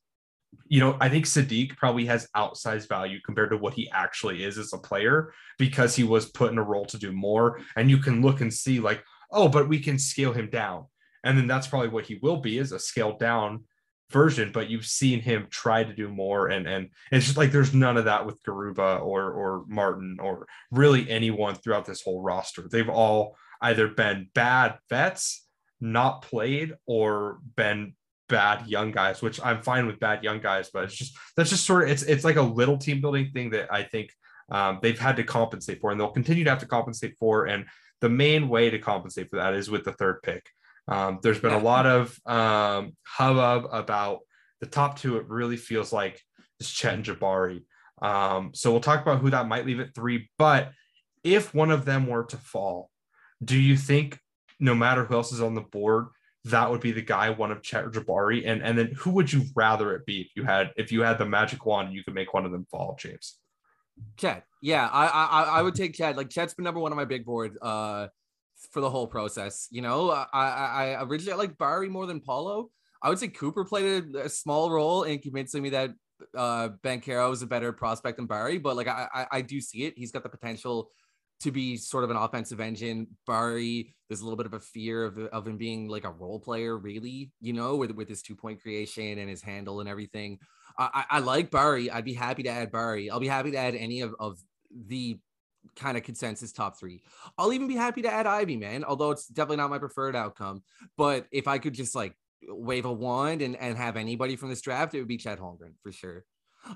[0.68, 4.59] you know, I think Saddiq probably has outsized value compared to what he actually is
[4.59, 7.61] as a player because he was put in a role to do more.
[7.76, 10.87] And you can look and see, like, oh, but we can scale him down.
[11.24, 13.64] And then that's probably what he will be is a scaled down
[14.10, 16.48] version, but you've seen him try to do more.
[16.48, 20.46] And and it's just like there's none of that with Garuba or or Martin or
[20.70, 22.68] really anyone throughout this whole roster.
[22.70, 25.46] They've all either been bad vets,
[25.80, 27.94] not played, or been
[28.28, 31.66] bad young guys, which I'm fine with bad young guys, but it's just that's just
[31.66, 34.10] sort of it's it's like a little team building thing that I think
[34.50, 37.46] um, they've had to compensate for, and they'll continue to have to compensate for.
[37.46, 37.66] And
[38.00, 40.46] the main way to compensate for that is with the third pick.
[40.88, 44.20] Um, there's been a lot of um, hubbub about
[44.61, 45.16] the top two.
[45.16, 46.22] It really feels like
[46.61, 47.62] is Chet and Jabari.
[48.01, 50.31] Um, so we'll talk about who that might leave at three.
[50.38, 50.72] But
[51.25, 52.90] if one of them were to fall,
[53.44, 54.18] do you think
[54.61, 56.07] no matter who else is on the board,
[56.44, 59.33] that would be the guy, one of Chet or Jabari, and and then who would
[59.33, 62.14] you rather it be if you had if you had the magic wand, you could
[62.14, 63.38] make one of them fall, James.
[64.16, 66.16] Chet, yeah, I I I would take Chet.
[66.16, 68.07] Like Chet's been number one on my big board uh
[68.72, 69.68] for the whole process.
[69.70, 72.70] You know, I I, I originally I like Barry more than Paolo.
[73.02, 75.90] I would say Cooper played a, a small role in convincing me that
[76.36, 79.84] uh Banchero is a better prospect than Barry, but like I, I I do see
[79.84, 79.94] it.
[79.96, 80.90] He's got the potential
[81.40, 83.06] to be sort of an offensive engine.
[83.26, 86.40] Barry, there's a little bit of a fear of, of him being like a role
[86.40, 90.38] player, really, you know, with, with his two point creation and his handle and everything.
[90.78, 91.90] I, I, like Barry.
[91.90, 93.08] I'd be happy to add Barry.
[93.10, 94.38] I'll be happy to add any of, of
[94.70, 95.18] the
[95.74, 97.02] kind of consensus top three.
[97.38, 100.62] I'll even be happy to add Ivey, man, although it's definitely not my preferred outcome.
[100.96, 102.14] But if I could just like
[102.48, 105.74] wave a wand and, and have anybody from this draft, it would be Chet Holmgren
[105.83, 106.24] for sure.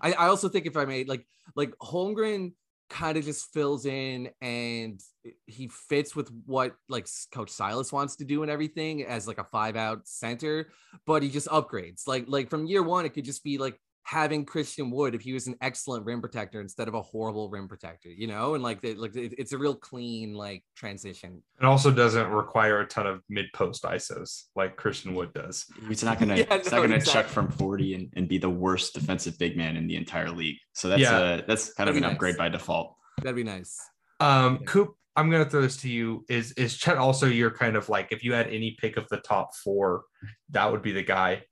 [0.00, 1.26] I, I also think if I made like
[1.56, 2.52] like Holmgren
[2.90, 5.00] kind of just fills in and
[5.46, 9.44] he fits with what like coach silas wants to do and everything as like a
[9.44, 10.68] five out center
[11.06, 14.44] but he just upgrades like like from year one it could just be like having
[14.44, 18.08] Christian Wood if he was an excellent rim protector instead of a horrible rim protector,
[18.08, 21.42] you know, and like, the, like it's a real clean like transition.
[21.60, 25.66] It also doesn't require a ton of mid post ISOs like Christian Wood does.
[25.88, 27.12] He's not gonna, yeah, no, not gonna exactly.
[27.12, 30.56] chuck from forty and, and be the worst defensive big man in the entire league.
[30.72, 31.34] So that's yeah.
[31.34, 32.12] a that's kind That'd of an nice.
[32.12, 32.96] upgrade by default.
[33.18, 33.78] That'd be nice.
[34.18, 34.66] Um, yeah.
[34.66, 36.24] Coop, I'm gonna throw this to you.
[36.28, 39.18] Is is Chet also your kind of like if you had any pick of the
[39.18, 40.04] top four,
[40.50, 41.42] that would be the guy?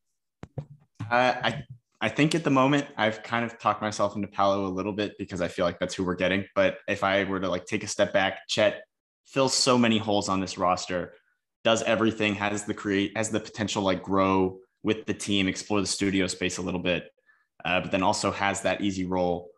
[1.10, 1.64] Uh, I
[2.00, 5.16] I think at the moment I've kind of talked myself into Paolo a little bit
[5.18, 6.44] because I feel like that's who we're getting.
[6.54, 8.82] But if I were to like take a step back, Chet
[9.26, 11.14] fills so many holes on this roster,
[11.64, 15.86] does everything, has the create has the potential like grow with the team, explore the
[15.86, 17.10] studio space a little bit,
[17.64, 19.50] uh, but then also has that easy role.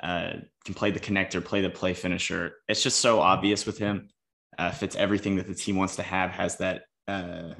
[0.00, 0.34] Uh,
[0.64, 2.54] can play the connector, play the play finisher.
[2.68, 4.08] It's just so obvious with him.
[4.56, 6.30] Uh, fits everything that the team wants to have.
[6.30, 7.54] Has that uh,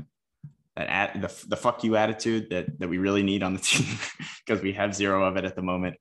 [0.78, 3.98] that at, the the fuck you attitude that that we really need on the team
[4.46, 5.96] because we have zero of it at the moment.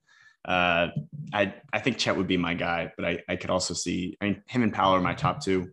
[0.45, 0.89] Uh,
[1.33, 4.25] I I think Chet would be my guy, but I I could also see I
[4.25, 5.71] mean him and Paolo are my top two,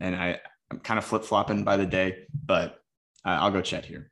[0.00, 2.78] and I I'm kind of flip flopping by the day, but
[3.24, 4.10] I'll go Chet here.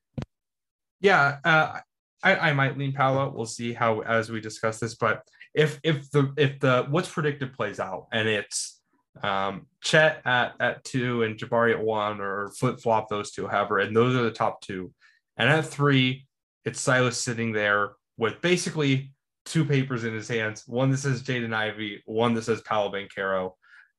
[1.01, 1.81] Yeah, uh,
[2.23, 3.33] I, I might lean Paolo.
[3.35, 4.95] We'll see how as we discuss this.
[4.95, 5.23] But
[5.55, 8.81] if if the if the what's predicted plays out and it's
[9.23, 13.79] um, Chet at at two and Jabari at one or flip flop those two, however,
[13.79, 14.93] and those are the top two.
[15.37, 16.27] And at three,
[16.65, 19.13] it's Silas sitting there with basically
[19.45, 23.53] two papers in his hands, one that says Jaden Ivey, one that says Paolo Banchero.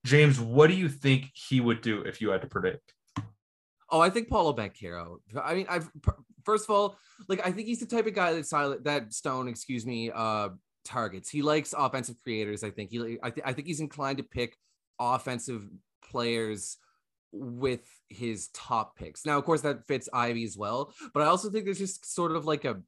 [0.06, 2.94] James, what do you think he would do if you had to predict?
[3.90, 5.18] Oh, I think Paolo Banchero.
[5.42, 5.90] I mean, I've
[6.44, 6.98] first of all,
[7.28, 10.50] like I think he's the type of guy that silent that Stone, excuse me, uh,
[10.84, 11.30] targets.
[11.30, 12.64] He likes offensive creators.
[12.64, 13.18] I think he.
[13.22, 14.58] I, th- I think he's inclined to pick
[15.04, 15.68] offensive
[16.10, 16.78] players
[17.32, 19.26] with his top picks.
[19.26, 22.32] Now, of course, that fits Ivey as well, but I also think there's just sort
[22.34, 22.82] of like a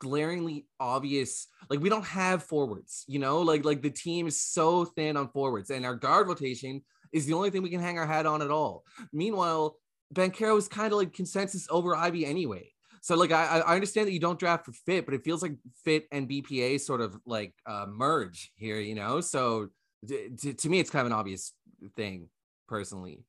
[0.00, 4.84] glaringly obvious like we don't have forwards you know like like the team is so
[4.84, 8.06] thin on forwards and our guard rotation is the only thing we can hang our
[8.06, 9.76] hat on at all meanwhile
[10.12, 12.74] Banchero is kind of like consensus over Ivey anyway
[13.04, 15.52] so like I, I understand that you don't draft for fit, but it feels like
[15.84, 19.20] fit and BPA sort of like uh, merge here, you know.
[19.20, 19.68] So
[20.08, 21.52] to, to me, it's kind of an obvious
[21.96, 22.28] thing,
[22.68, 23.24] personally.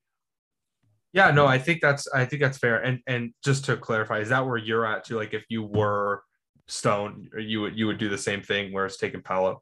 [1.14, 2.84] Yeah, no, I think that's I think that's fair.
[2.84, 5.16] And and just to clarify, is that where you're at too?
[5.16, 6.24] Like if you were
[6.68, 9.62] Stone, you would you would do the same thing where it's taking Paolo.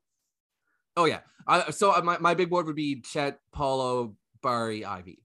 [0.98, 1.20] Oh yeah.
[1.48, 5.20] Uh, so my, my big board would be Chet, Paolo, Barry, Ivey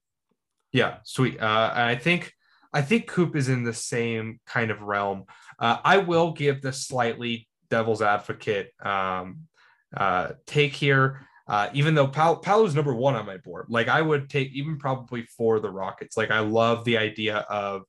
[0.73, 1.41] Yeah, sweet.
[1.41, 2.33] Uh, I think
[2.73, 5.25] I think Coop is in the same kind of realm.
[5.57, 9.47] Uh, I will give the slightly devil's advocate um,
[9.95, 11.27] uh, take here.
[11.49, 14.77] Uh, even though Pal- Paolo's number one on my board, like I would take even
[14.77, 16.15] probably for the Rockets.
[16.15, 17.83] Like I love the idea of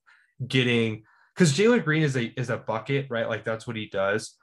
[0.45, 1.03] getting
[1.35, 3.29] because Jalen Green is a is a bucket, right?
[3.29, 4.35] Like that's what he does.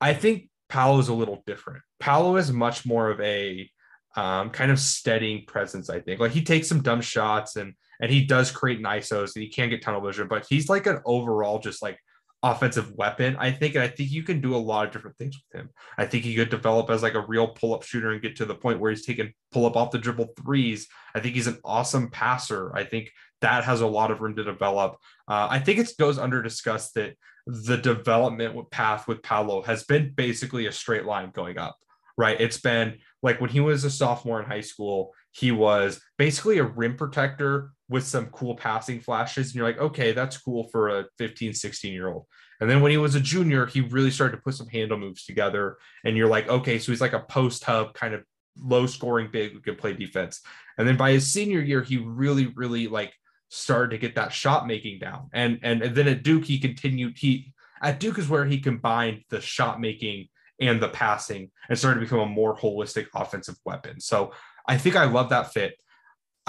[0.00, 1.82] I think Paolo is a little different.
[2.00, 3.70] Paolo is much more of a
[4.16, 5.90] um, kind of steadying presence.
[5.90, 9.42] I think like he takes some dumb shots and and he does create ISOs and
[9.42, 11.98] he can't get tunnel vision, but he's like an overall just like
[12.42, 13.74] offensive weapon, I think.
[13.74, 15.70] And I think you can do a lot of different things with him.
[15.96, 18.54] I think he could develop as like a real pull-up shooter and get to the
[18.54, 20.86] point where he's taking pull-up off the dribble threes.
[21.14, 22.74] I think he's an awesome passer.
[22.76, 24.96] I think that has a lot of room to develop.
[25.26, 30.12] Uh, I think it goes under discussed that the development path with Paolo has been
[30.14, 31.76] basically a straight line going up,
[32.16, 32.40] right?
[32.40, 36.64] It's been like when he was a sophomore in high school, he was basically a
[36.64, 39.48] rim protector with some cool passing flashes.
[39.48, 42.26] And you're like, okay, that's cool for a 15, 16 year old.
[42.60, 45.24] And then when he was a junior, he really started to put some handle moves
[45.24, 45.78] together.
[46.04, 48.24] And you're like, okay, so he's like a post hub kind of
[48.56, 50.40] low scoring big who can play defense.
[50.76, 53.12] And then by his senior year, he really, really like
[53.48, 55.30] started to get that shot making down.
[55.32, 59.22] And, and and then at Duke, he continued, he at Duke is where he combined
[59.30, 60.28] the shot making
[60.60, 64.00] and the passing and started to become a more holistic offensive weapon.
[64.00, 64.32] So
[64.66, 65.80] I think I love that fit.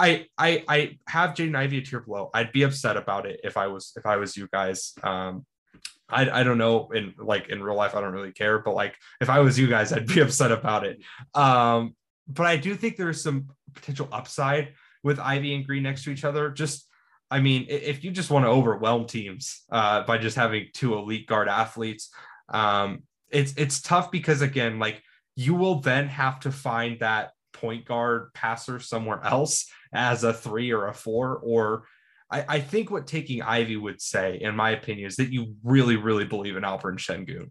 [0.00, 2.30] I I I have Jaden Ivey a tier below.
[2.32, 4.94] I'd be upset about it if I was if I was you guys.
[5.02, 5.44] Um,
[6.08, 8.94] I I don't know in like in real life I don't really care, but like
[9.20, 11.02] if I was you guys, I'd be upset about it.
[11.34, 11.94] Um,
[12.26, 16.24] but I do think there's some potential upside with Ivey and Green next to each
[16.24, 16.50] other.
[16.50, 16.86] Just
[17.30, 21.26] I mean, if you just want to overwhelm teams uh, by just having two elite
[21.26, 22.10] guard athletes,
[22.48, 25.02] um, it's it's tough because again, like
[25.36, 30.72] you will then have to find that point guard passer somewhere else as a three
[30.72, 31.36] or a four.
[31.38, 31.84] Or
[32.30, 35.96] I, I think what taking Ivey would say, in my opinion, is that you really,
[35.96, 37.50] really believe in Alperen Shengun.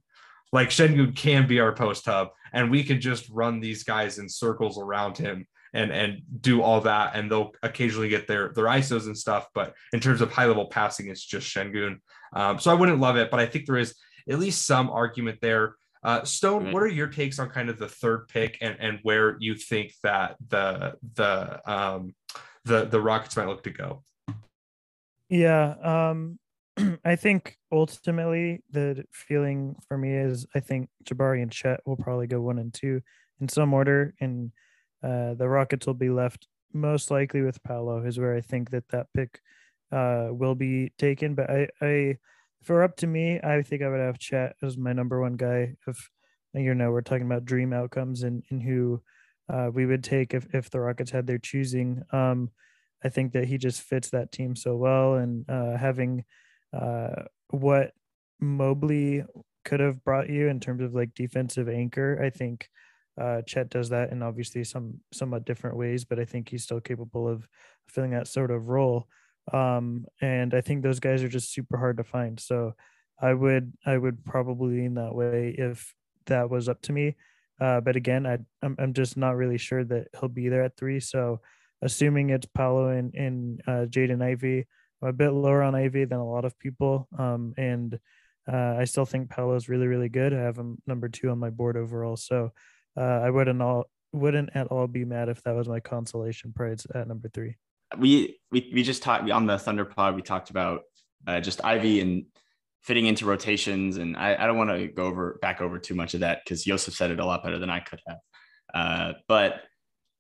[0.51, 4.27] Like Shengun can be our post hub, and we can just run these guys in
[4.27, 9.05] circles around him and and do all that, and they'll occasionally get their their ISOs
[9.05, 9.47] and stuff.
[9.53, 11.97] But in terms of high level passing, it's just shengun
[12.33, 13.93] Um, so I wouldn't love it, but I think there is
[14.27, 15.75] at least some argument there.
[16.01, 16.73] Uh, Stone, right.
[16.73, 19.93] what are your takes on kind of the third pick and, and where you think
[20.03, 22.15] that the the um,
[22.63, 24.03] the the Rockets might look to go?
[25.27, 26.39] Yeah, um,
[27.05, 32.27] I think ultimately the feeling for me is I think Jabari and Chet will probably
[32.27, 33.01] go one and two
[33.41, 34.51] in some order, and
[35.03, 38.87] uh, the Rockets will be left most likely with Paolo, is where I think that
[38.89, 39.41] that pick
[39.91, 41.35] uh, will be taken.
[41.35, 42.17] But I, I
[42.61, 45.21] if it were up to me, I think I would have Chet as my number
[45.21, 45.75] one guy.
[45.87, 46.09] If
[46.53, 49.01] you know we're talking about dream outcomes and, and who
[49.51, 52.03] uh, we would take if, if the Rockets had their choosing.
[52.11, 52.49] Um,
[53.03, 56.25] I think that he just fits that team so well, and uh, having
[56.73, 57.93] uh, what
[58.39, 59.23] Mobley
[59.65, 62.21] could have brought you in terms of like defensive anchor.
[62.21, 62.69] I think
[63.19, 66.81] uh, Chet does that in obviously some somewhat different ways, but I think he's still
[66.81, 67.47] capable of
[67.87, 69.07] filling that sort of role.
[69.53, 72.39] Um, and I think those guys are just super hard to find.
[72.39, 72.73] So
[73.21, 75.93] I would I would probably lean that way if
[76.27, 77.15] that was up to me.
[77.59, 80.77] Uh, but again, I I'm, I'm just not really sure that he'll be there at
[80.77, 80.99] three.
[80.99, 81.41] So
[81.81, 84.65] assuming it's Paolo and, and uh, Jaden Ivey,
[85.01, 87.07] I'm a bit lower on Ivey than a lot of people.
[87.17, 87.99] Um, and
[88.51, 90.33] uh, I still think Paolo is really really good.
[90.33, 92.15] I have him number two on my board overall.
[92.15, 92.51] So
[92.97, 96.87] uh, I wouldn't all wouldn't at all be mad if that was my consolation prize
[96.93, 97.57] at number three.
[97.97, 100.15] We we we just talked on the Thunder Pod.
[100.15, 100.81] We talked about
[101.27, 102.25] uh, just Ivey and
[102.81, 103.97] fitting into rotations.
[103.97, 106.63] And I, I don't want to go over back over too much of that because
[106.63, 108.17] Joseph said it a lot better than I could have.
[108.73, 109.61] Uh, but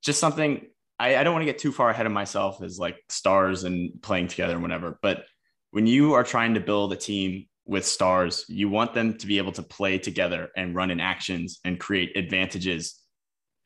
[0.03, 0.67] just something
[0.99, 4.01] I, I don't want to get too far ahead of myself as like stars and
[4.01, 4.99] playing together and whatever.
[5.01, 5.23] But
[5.71, 9.37] when you are trying to build a team with stars, you want them to be
[9.37, 12.99] able to play together and run in actions and create advantages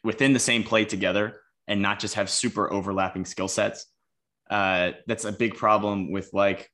[0.03, 3.85] within the same play together and not just have super overlapping skill sets.
[4.49, 6.69] Uh, that's a big problem with like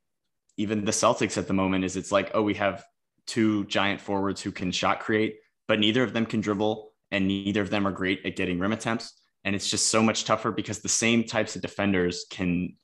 [0.57, 2.83] even the Celtics at the moment is it's like, oh, we have
[3.25, 7.61] two giant forwards who can shot create, but neither of them can dribble and neither
[7.61, 9.21] of them are great at getting rim attempts.
[9.45, 12.75] And it's just so much tougher because the same types of defenders can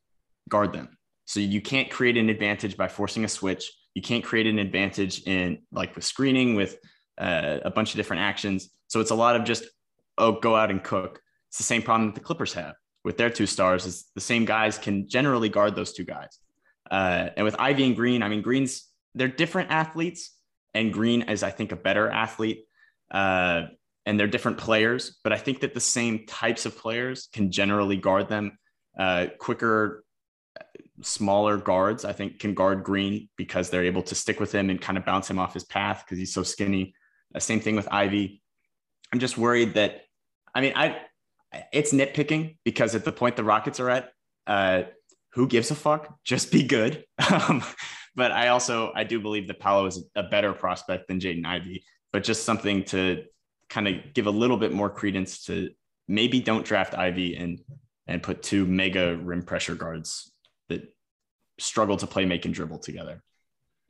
[0.47, 0.97] guard them.
[1.25, 3.71] So you can't create an advantage by forcing a switch.
[3.93, 6.77] You can't create an advantage in like with screening, with
[7.17, 8.69] uh, a bunch of different actions.
[8.87, 9.65] So it's a lot of just,
[10.17, 11.19] oh, go out and cook.
[11.49, 14.43] It's the same problem that the Clippers have with their two stars is the same
[14.45, 16.39] guys can generally guard those two guys.
[16.89, 20.31] Uh, and with Ivey and Green, I mean, Green's they're different athletes,
[20.73, 22.65] and Green is, I think, a better athlete.
[23.09, 23.67] Uh,
[24.07, 27.97] and they're different players, but I think that the same types of players can generally
[27.97, 28.57] guard them.
[28.99, 30.03] Uh, quicker,
[31.01, 34.81] smaller guards, I think, can guard Green because they're able to stick with him and
[34.81, 36.93] kind of bounce him off his path because he's so skinny.
[37.33, 38.41] Uh, same thing with Ivey.
[39.13, 40.01] I'm just worried that,
[40.53, 40.97] I mean, I
[41.71, 44.11] it's nitpicking because at the point the Rockets are at,
[44.47, 44.83] uh,
[45.33, 46.17] who gives a fuck?
[46.23, 47.03] Just be good.
[47.31, 47.63] Um,
[48.15, 51.83] but I also I do believe that Paolo is a better prospect than Jaden Ivey.
[52.13, 53.25] But just something to
[53.69, 55.71] kind of give a little bit more credence to
[56.07, 57.59] maybe don't draft Ivey and
[58.07, 60.31] and put two mega rim pressure guards
[60.69, 60.93] that
[61.59, 63.21] struggle to play, make, and dribble together.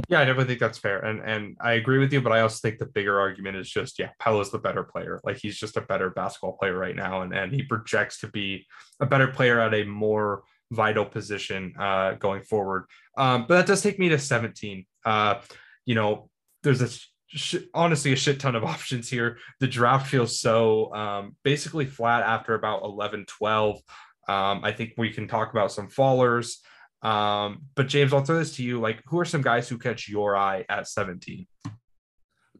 [0.10, 0.99] Yeah, I definitely think that's fair.
[0.99, 3.97] And and I agree with you, but I also think the bigger argument is just,
[3.97, 5.19] yeah, Paolo's the better player.
[5.23, 7.21] Like he's just a better basketball player right now.
[7.21, 8.67] And, and he projects to be
[8.99, 12.86] a better player at a more vital position uh, going forward.
[13.17, 14.86] Um, but that does take me to 17.
[15.05, 15.36] Uh,
[15.86, 16.29] you know,
[16.63, 16.89] there's a
[17.73, 19.38] honestly a shit ton of options here.
[19.60, 23.77] The draft feels so um, basically flat after about 11, 12.
[24.27, 26.58] Um, I think we can talk about some fallers.
[27.05, 28.79] Um, but James, I'll throw this to you.
[28.79, 31.45] Like, who are some guys who catch your eye at 17?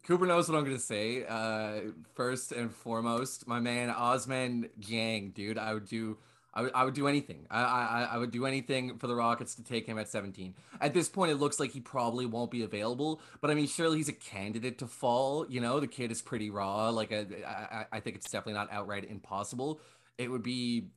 [0.04, 1.26] Cooper knows what I'm gonna say.
[1.26, 5.58] Uh, first and foremost, my man Ousmane Dieng, dude.
[5.58, 6.18] I would do
[6.54, 7.48] I would, I would do anything.
[7.50, 10.54] I, I I would do anything for the Rockets to take him at 17.
[10.80, 13.22] At this point, it looks like he probably won't be available.
[13.42, 15.48] But I mean, surely he's a candidate to fall.
[15.50, 16.90] You know, the kid is pretty raw.
[16.90, 19.82] Like I, I, I think it's definitely not outright impossible.
[20.20, 20.90] It would be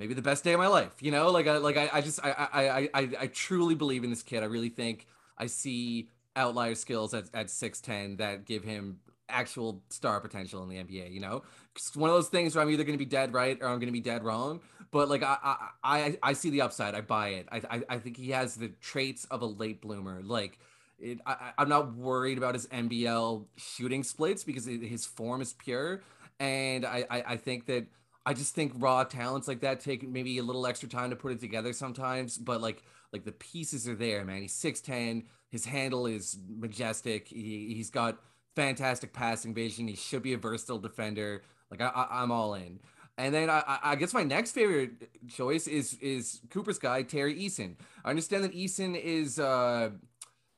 [0.00, 0.94] maybe the best day of my life.
[1.00, 4.10] You know, like I like I, I just I, I I I truly believe in
[4.10, 4.42] this kid.
[4.42, 5.06] I really think
[5.38, 10.76] I see outlier skills at, at 6'10 that give him actual star potential in the
[10.76, 11.42] NBA, you know?
[11.76, 13.78] It's one of those things where I'm either going to be dead right or I'm
[13.78, 14.60] going to be dead wrong.
[14.90, 16.96] But like I, I, I, see the upside.
[16.96, 17.48] I buy it.
[17.52, 20.20] I, I, I think he has the traits of a late bloomer.
[20.22, 20.58] Like
[20.98, 26.00] it, I, I'm not worried about his NBL shooting splits because his form is pure.
[26.40, 27.86] And I, I, I think that
[28.26, 31.32] I just think raw talents like that take maybe a little extra time to put
[31.32, 32.36] it together sometimes.
[32.36, 34.42] But like, like the pieces are there, man.
[34.42, 35.24] He's 6'10.
[35.48, 37.28] His handle is majestic.
[37.28, 38.18] He, he's got
[38.54, 39.88] fantastic passing vision.
[39.88, 41.42] He should be a versatile defender.
[41.70, 42.80] Like I, I am all in.
[43.18, 44.92] And then I, I guess my next favorite
[45.28, 47.76] choice is is Cooper's guy Tari Eason.
[48.02, 49.90] I understand that Eason is uh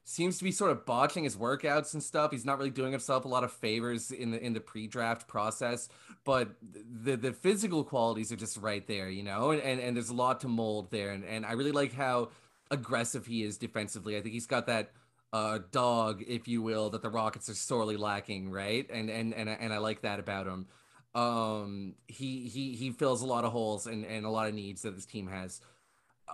[0.05, 2.33] seems to be sort of botching his workouts and stuff.
[2.33, 5.89] He's not really doing himself a lot of favors in the in the pre-draft process,
[6.25, 10.11] but the the physical qualities are just right there, you know, and, and, and there's
[10.11, 11.11] a lot to mold there.
[11.11, 12.31] And, and I really like how
[12.71, 14.17] aggressive he is defensively.
[14.17, 14.93] I think he's got that
[15.33, 18.89] uh, dog, if you will, that the Rockets are sorely lacking, right?
[18.91, 20.67] And and and and I like that about him.
[21.15, 24.83] Um, he he he fills a lot of holes and and a lot of needs
[24.83, 25.61] that this team has.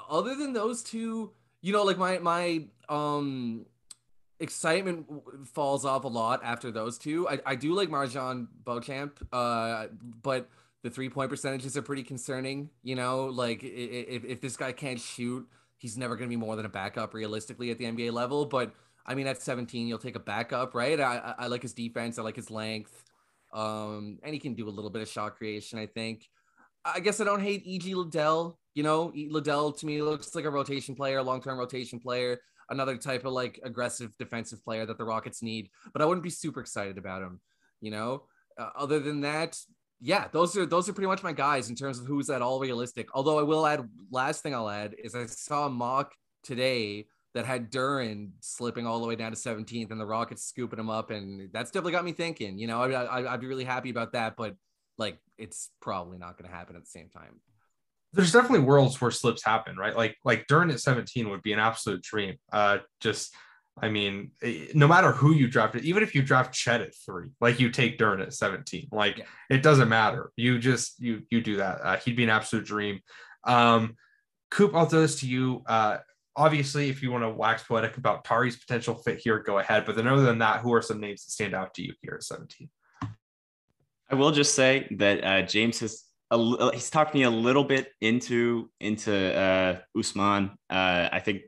[0.09, 1.33] Other than those two,
[1.63, 3.67] you know, like my my um
[4.41, 5.07] excitement
[5.47, 7.29] falls off a lot after those two.
[7.29, 9.87] I, I do like MarJon Beauchamp, uh,
[10.23, 10.49] but
[10.83, 12.71] the three point percentages are pretty concerning.
[12.83, 15.49] You know, like if, if this guy can't shoot
[15.79, 18.45] he's never going to be more than a backup realistically at the NBA level.
[18.45, 18.73] But
[19.07, 21.01] I mean, at 17, you'll take a backup, right?
[21.01, 22.19] I, I, like his defense.
[22.19, 23.05] I like his length.
[23.55, 26.29] Um, and he can do a little bit of shot creation, I think.
[26.85, 28.58] I guess I don't hate EJ Liddell.
[28.75, 32.41] You know, Liddell to me looks like a rotation player, long term rotation player,
[32.71, 35.71] another type of like aggressive defensive player that the Rockets need.
[35.93, 37.41] But I wouldn't be super excited about him.
[37.81, 38.25] You know,
[38.59, 39.59] uh, other than that,
[40.01, 42.61] yeah, those are those are pretty much my guys in terms of who's at all
[42.61, 43.09] realistic.
[43.15, 46.15] Although I will add, last thing I'll add is I saw a mock
[46.45, 50.79] today that had Duren slipping all the way down to 17th and the Rockets scooping
[50.79, 52.59] him up, and that's definitely got me thinking.
[52.59, 54.57] You know, I, I, I'd be really happy about that, but
[54.99, 57.41] like it's probably not going to happen at the same time.
[58.13, 59.97] There's definitely worlds where slips happen, right?
[59.97, 62.37] Like like Duren at 17 would be an absolute dream.
[62.53, 63.35] Uh, just
[63.81, 67.29] I mean, eh, no matter who you drafted, even if you draft Chet at three,
[67.41, 69.25] like you take Duren at 17, like yeah.
[69.51, 70.33] it doesn't matter.
[70.37, 71.81] You just you you do that.
[71.83, 73.01] Uh, he'd be an absolute dream.
[73.45, 73.97] Um,
[74.51, 75.63] Coop, I'll throw this to you.
[75.67, 75.99] Uh,
[76.37, 79.85] obviously, if you want to wax poetic about Tari's potential fit here, go ahead.
[79.85, 82.15] But then, other than that, who are some names that stand out to you here
[82.15, 82.69] at 17?
[84.11, 87.89] I will just say that uh, James has a, he's talked me a little bit
[88.01, 90.51] into into uh, Ousmane.
[90.71, 91.43] Uh, I think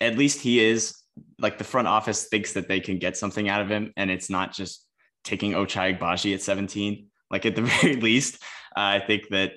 [0.00, 0.96] at least he is
[1.38, 4.30] like the front office thinks that they can get something out of him, and it's
[4.30, 4.86] not just
[5.24, 7.06] taking Ochai Agbaji at 17.
[7.30, 8.42] Like at the very least,
[8.76, 9.52] uh, I think that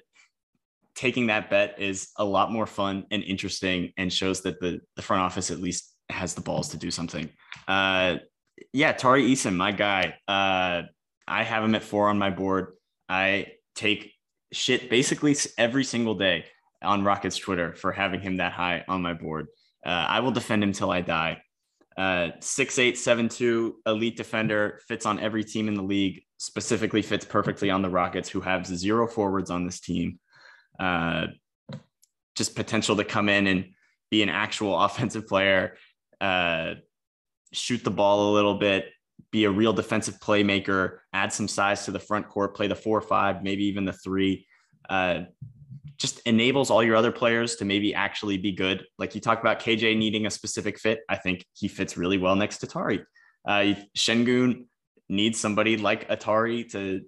[0.96, 5.02] taking that bet is a lot more fun and interesting, and shows that the the
[5.02, 7.30] front office at least has the balls to do something.
[7.68, 8.18] Uh,
[8.74, 10.16] yeah, Tari Eason, my guy.
[10.28, 10.84] Uh,
[11.28, 12.74] I have him at four on my board.
[13.10, 14.14] I take
[14.52, 16.46] shit basically every single day
[16.82, 19.48] on Rockets Twitter for having him that high on my board.
[19.86, 21.42] Uh, I will defend him till I die.
[21.98, 26.22] Uh, six eight seven two elite defender fits on every team in the league.
[26.38, 30.20] Specifically, fits perfectly on the Rockets, who have zero forwards on this team.
[30.80, 31.28] Uh,
[32.36, 33.66] just potential to come in and
[34.12, 35.78] be an actual offensive player,
[36.22, 36.76] uh,
[37.52, 38.86] shoot the ball a little bit,
[39.32, 42.98] be a real defensive playmaker, add some size to the front court, play the four
[42.98, 44.46] or five, maybe even the three.
[44.90, 45.22] Uh,
[45.98, 48.86] just enables all your other players to maybe actually be good.
[49.00, 51.00] Like you talk about KJ needing a specific fit.
[51.10, 53.04] I think he fits really well next to Tari.
[53.48, 54.66] Uh, Sengun
[55.10, 57.02] needs somebody like Atari to,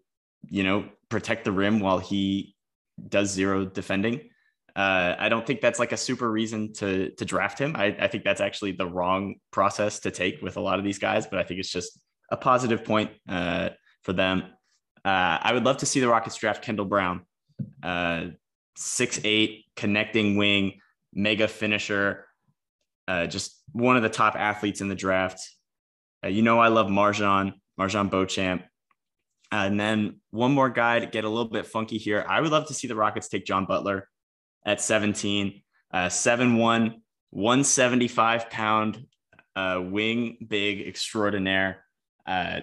[0.49, 2.55] you know, protect the rim while he
[3.07, 4.28] does zero defending.
[4.79, 7.75] Uh, I don't think that's like a super reason to to draft him.
[7.75, 10.99] I, I think that's actually the wrong process to take with a lot of these
[10.99, 11.99] guys, but I think it's just
[12.31, 13.69] a positive point uh,
[14.03, 14.43] for them.
[15.03, 17.25] Uh, I would love to see the Rockets draft Kendall Brown,
[17.83, 18.27] uh,
[18.77, 20.79] six eight connecting wing,
[21.13, 22.25] mega finisher,
[23.09, 25.41] uh, just one of the top athletes in the draft.
[26.23, 28.63] Uh, you know I love MarJon MarJon Beauchamp.
[29.51, 32.25] and then one more guy to get a little bit funky here.
[32.29, 34.07] I would love to see the Rockets take John Butler
[34.69, 35.61] at 17,
[35.91, 37.01] uh, 7 1,
[37.31, 39.05] 175 pound
[39.55, 41.83] uh, wing big extraordinaire.
[42.25, 42.61] Uh,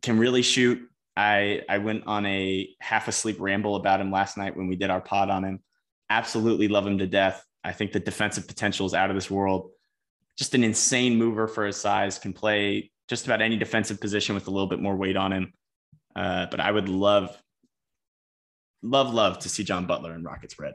[0.00, 0.80] can really shoot.
[1.16, 4.90] I I went on a half asleep ramble about him last night when we did
[4.90, 5.62] our pod on him.
[6.08, 7.44] Absolutely love him to death.
[7.62, 9.70] I think the defensive potential is out of this world.
[10.38, 12.18] Just an insane mover for his size.
[12.18, 15.52] Can play just about any defensive position with a little bit more weight on him.
[16.16, 17.36] Uh, but I would love,
[18.82, 20.74] love, love to see John Butler in Rockets red.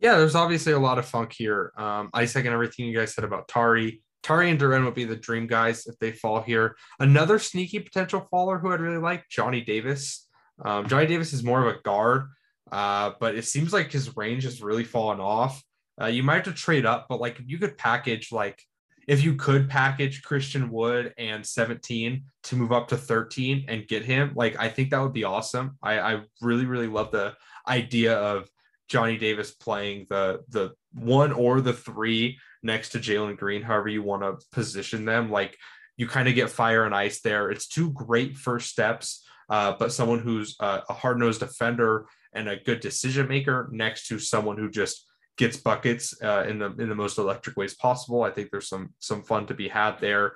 [0.00, 1.72] Yeah, there's obviously a lot of funk here.
[1.76, 4.02] Um, I second everything you guys said about Tari.
[4.22, 6.76] Tari and Duren would be the dream guys if they fall here.
[6.98, 10.26] Another sneaky potential faller who I'd really like, Johnny Davis.
[10.64, 12.28] Um, Johnny Davis is more of a guard,
[12.72, 15.62] uh, but it seems like his range has really fallen off.
[16.00, 18.60] Uh, you might have to trade up, but like you could package like
[19.06, 24.04] if you could package Christian Wood and 17 to move up to 13 and get
[24.04, 25.78] him, like I think that would be awesome.
[25.82, 27.34] I, I really, really love the
[27.68, 28.48] idea of
[28.88, 34.02] Johnny Davis playing the the one or the three next to Jalen Green, however you
[34.02, 35.30] want to position them.
[35.30, 35.56] Like
[35.96, 37.50] you kind of get fire and ice there.
[37.50, 42.48] It's two great first steps, uh, but someone who's a, a hard nosed defender and
[42.48, 45.06] a good decision maker next to someone who just
[45.36, 48.22] gets buckets uh, in the in the most electric ways possible.
[48.22, 50.32] I think there's some some fun to be had there.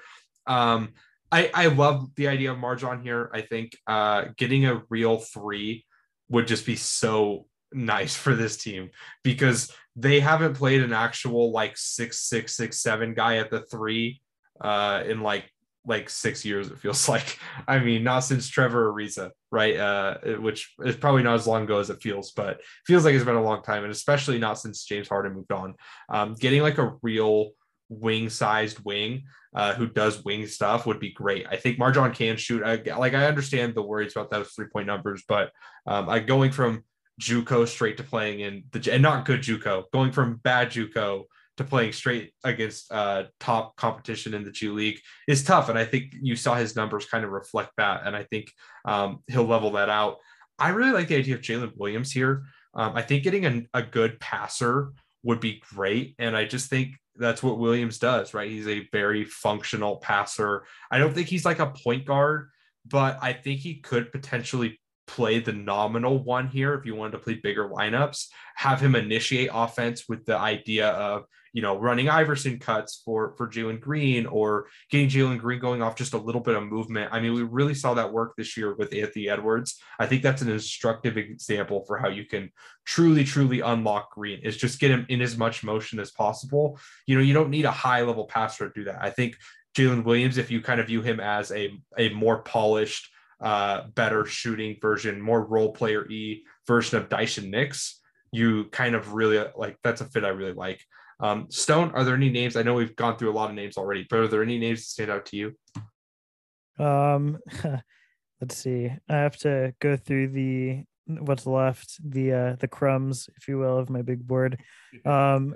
[0.46, 0.94] Um,
[1.30, 3.30] I I love the idea of Marjon here.
[3.32, 5.84] I think uh, getting a real three
[6.28, 8.91] would just be so nice for this team
[9.23, 14.21] because they haven't played an actual like six six six seven guy at the three
[14.61, 15.51] uh in like
[15.87, 20.75] like six years it feels like i mean not since trevor ariza right uh which
[20.85, 23.43] is probably not as long ago as it feels but feels like it's been a
[23.43, 25.75] long time and especially not since james harden moved on
[26.09, 27.51] um getting like a real
[27.89, 31.47] wing sized wing uh, who does wing stuff would be great.
[31.51, 32.62] I think Marjon can shoot.
[32.62, 35.53] I, like I understand the worries about those three point numbers, but
[35.87, 36.85] um, I going from
[37.19, 41.25] JUCO straight to playing in the and not good JUCO, going from bad JUCO
[41.59, 45.69] to playing straight against uh, top competition in the G League is tough.
[45.69, 48.03] And I think you saw his numbers kind of reflect that.
[48.05, 48.53] And I think
[48.85, 50.19] um, he'll level that out.
[50.59, 52.45] I really like the idea of Jalen Williams here.
[52.75, 54.93] Um, I think getting a, a good passer
[55.25, 56.14] would be great.
[56.21, 58.51] And I just think that's what Williams does, right?
[58.51, 60.64] He's a very functional passer.
[60.93, 62.51] I don't think he's like a point guard,
[62.87, 67.18] but I think he could potentially play the nominal one here if you wanted to
[67.18, 72.59] play bigger lineups, have him initiate offense with the idea of, you know, running Iverson
[72.59, 76.54] cuts for for Jalen Green or getting Jalen Green going off just a little bit
[76.54, 77.11] of movement.
[77.11, 79.80] I mean, we really saw that work this year with Anthony Edwards.
[79.98, 82.50] I think that's an instructive example for how you can
[82.84, 86.78] truly, truly unlock Green is just get him in as much motion as possible.
[87.06, 88.98] You know, you don't need a high level passer to do that.
[89.00, 89.36] I think
[89.74, 93.09] Jalen Williams, if you kind of view him as a a more polished
[93.41, 98.01] uh, better shooting version, more role player e version of Daishen Nix,
[98.32, 100.80] you kind of really like that's a fit I really like.
[101.20, 102.57] Um, Stone, are there any names?
[102.57, 104.80] I know we've gone through a lot of names already, but are there any names
[104.80, 106.84] that stand out to you?
[106.84, 107.39] Um,
[108.41, 108.91] let's see.
[109.09, 113.78] I have to go through the what's left, the uh the crumbs, if you will,
[113.78, 114.61] of my big board.
[115.05, 115.55] Um,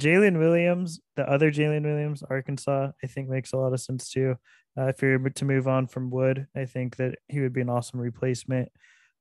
[0.00, 4.36] Jalen Williams, the other Jaylin Williams, Arkansas, I think makes a lot of sense too.
[4.76, 7.68] Uh, if you're to move on from Wood, I think that he would be an
[7.68, 8.70] awesome replacement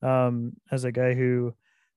[0.01, 1.53] um, as a guy who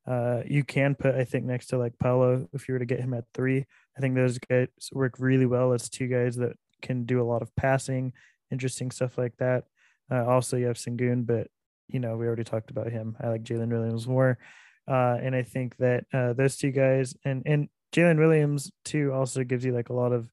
[0.07, 3.01] uh, you can put, I think, next to like Paolo if you were to get
[3.01, 3.65] him at three.
[3.97, 7.43] I think those guys work really well as two guys that can do a lot
[7.43, 8.13] of passing,
[8.51, 9.65] interesting stuff like that.
[10.11, 11.49] Uh, also, you have Sengun, but
[11.89, 13.17] you know we already talked about him.
[13.21, 14.39] I like Jalen Williams more,
[14.89, 19.45] uh, and I think that uh, those two guys and and Jalen Williams too also
[19.45, 20.29] gives you like a lot of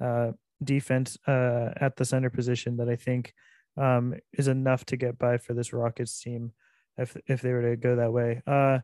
[0.00, 3.32] uh, defense uh, at the center position that I think
[3.76, 6.52] um, is enough to get by for this Rockets team
[6.96, 8.42] if if they were to go that way.
[8.46, 8.78] Uh,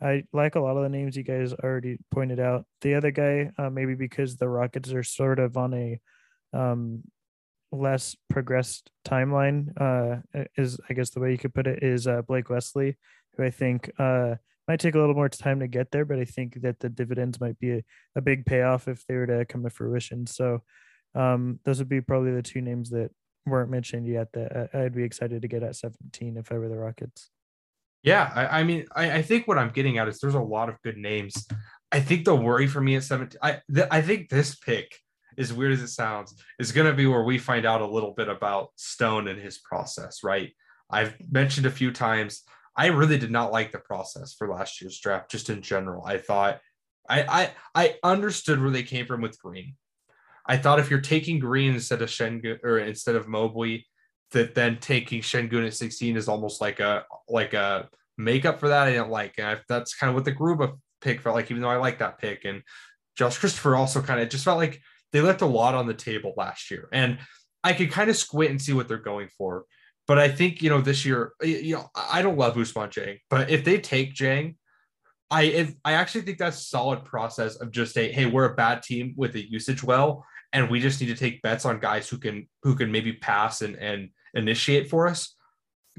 [0.00, 2.66] I like a lot of the names you guys already pointed out.
[2.82, 6.00] The other guy, uh, maybe because the Rockets are sort of on a
[6.52, 7.02] um,
[7.72, 12.22] less progressed timeline, uh, is I guess the way you could put it is uh,
[12.22, 12.96] Blake Wesley,
[13.36, 14.36] who I think uh,
[14.68, 17.40] might take a little more time to get there, but I think that the dividends
[17.40, 17.82] might be a,
[18.14, 20.26] a big payoff if they were to come to fruition.
[20.26, 20.62] So
[21.14, 23.10] um, those would be probably the two names that
[23.46, 26.76] weren't mentioned yet that I'd be excited to get at 17 if I were the
[26.76, 27.30] Rockets.
[28.02, 30.68] Yeah, I, I mean, I, I, think what I'm getting at is there's a lot
[30.68, 31.48] of good names.
[31.90, 34.94] I think the worry for me at 17, I th- I think this pick,
[35.36, 38.12] as weird as it sounds, is going to be where we find out a little
[38.12, 40.52] bit about Stone and his process, right?
[40.88, 42.44] I've mentioned a few times.
[42.76, 46.04] I really did not like the process for last year's draft, just in general.
[46.04, 46.60] I thought
[47.08, 49.74] I I I understood where they came from with Green.
[50.48, 53.86] I thought if you're taking Green instead of Sengun or instead of Mobley,
[54.32, 58.88] that then taking Sengun at 16 is almost like a like a makeup for that.
[58.88, 59.34] I didn't like.
[59.38, 62.18] And that's kind of what the Garuba pick felt like, even though I like that
[62.18, 62.44] pick.
[62.44, 62.62] And
[63.16, 64.80] Josh Christopher also kind of just felt like
[65.12, 66.88] they left a lot on the table last year.
[66.92, 67.18] And
[67.62, 69.64] I could kind of squint and see what they're going for.
[70.06, 73.50] But I think, you know, this year, you know, I don't love Ousmane Dieng, but
[73.50, 74.56] if they take Dieng,
[75.30, 78.82] I if, I actually think that's solid process of just a hey, we're a bad
[78.82, 82.18] team with the usage well, and we just need to take bets on guys who
[82.18, 85.34] can who can maybe pass and and initiate for us.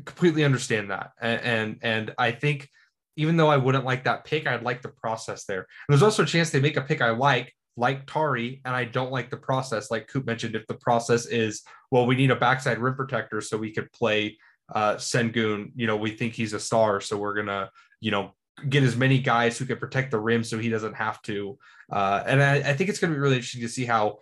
[0.06, 1.12] Completely understand that.
[1.22, 2.70] And, and and i think
[3.16, 5.60] even though i wouldn't like that pick i'd like the process there.
[5.60, 8.84] And there's also a chance they make a pick i like like tari and i
[8.84, 9.92] don't like the process.
[9.92, 13.58] Like coop mentioned if the process is well we need a backside rim protector so
[13.58, 14.38] we could play
[14.74, 17.70] uh sengun you know we think he's a star so we're gonna
[18.02, 18.34] you know
[18.68, 21.58] get as many guys who can protect the rim so he doesn't have to.
[21.92, 24.20] Uh and i, I think it's gonna be really interesting to see how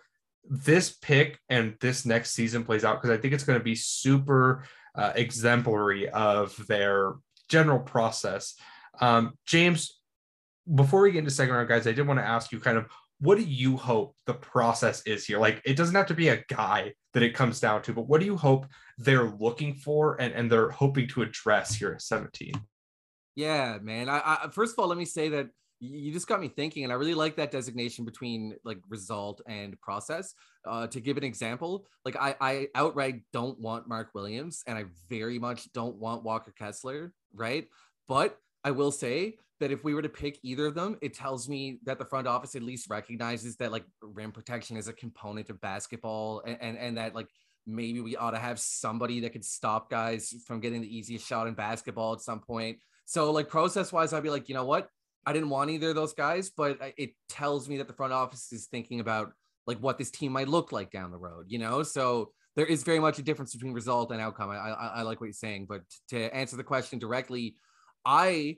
[0.48, 3.74] this pick and this next season plays out because I think it's going to be
[3.74, 7.14] super uh, exemplary of their
[7.48, 8.54] general process.
[9.00, 10.00] Um, James,
[10.74, 12.86] before we get into second round, guys, I did want to ask you kind of
[13.20, 15.38] what do you hope the process is here?
[15.38, 18.20] Like, it doesn't have to be a guy that it comes down to, but what
[18.20, 22.52] do you hope they're looking for and, and they're hoping to address here at 17?
[23.34, 24.08] Yeah, man.
[24.08, 25.48] I, I first of all, let me say that
[25.80, 29.80] you just got me thinking and i really like that designation between like result and
[29.80, 30.34] process.
[30.66, 34.84] Uh, to give an example like I, I outright don't want mark williams and i
[35.08, 37.66] very much don't want walker kessler right?
[38.06, 41.48] But i will say that if we were to pick either of them it tells
[41.48, 45.48] me that the front office at least recognizes that like rim protection is a component
[45.48, 47.28] of basketball and, and, and that like
[47.66, 51.46] maybe we ought to have somebody that could stop guys from getting the easiest shot
[51.46, 52.78] in basketball at some point.
[53.04, 54.90] So like process wise i'd be like you know what
[55.28, 58.50] I didn't want either of those guys, but it tells me that the front office
[58.50, 59.32] is thinking about
[59.66, 61.82] like what this team might look like down the road, you know?
[61.82, 64.48] So there is very much a difference between result and outcome.
[64.48, 67.56] I, I, I like what you're saying, but to answer the question directly,
[68.06, 68.56] I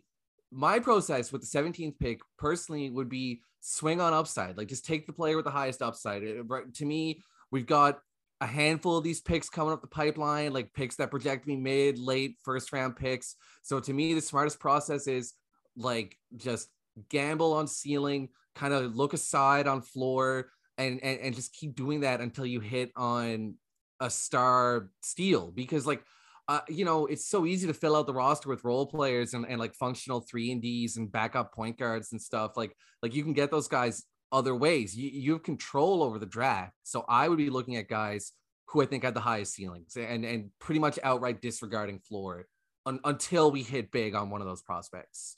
[0.52, 4.56] my process with the 17th pick personally would be swing on upside.
[4.56, 6.22] Like just take the player with the highest upside.
[6.22, 7.98] Uh, to me, we've got
[8.40, 11.98] a handful of these picks coming up the pipeline, like picks that project me mid,
[11.98, 13.34] late, first round picks.
[13.62, 15.34] So to me, the smartest process is
[15.76, 16.68] like just
[17.08, 22.00] gamble on ceiling, kind of look aside on floor, and, and and just keep doing
[22.00, 23.54] that until you hit on
[24.00, 25.50] a star steal.
[25.50, 26.02] Because like
[26.50, 29.46] uh, you know, it's so easy to fill out the roster with role players and,
[29.46, 32.56] and like functional three and D's and backup point guards and stuff.
[32.56, 34.02] Like, like you can get those guys
[34.32, 34.96] other ways.
[34.96, 36.72] You, you have control over the draft.
[36.82, 38.32] So I would be looking at guys
[38.66, 42.46] who I think had the highest ceilings and, and pretty much outright disregarding floor
[42.84, 45.36] un, until we hit big on one of those prospects,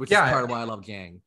[0.00, 1.20] which yeah, is part I, of why I love Dieng.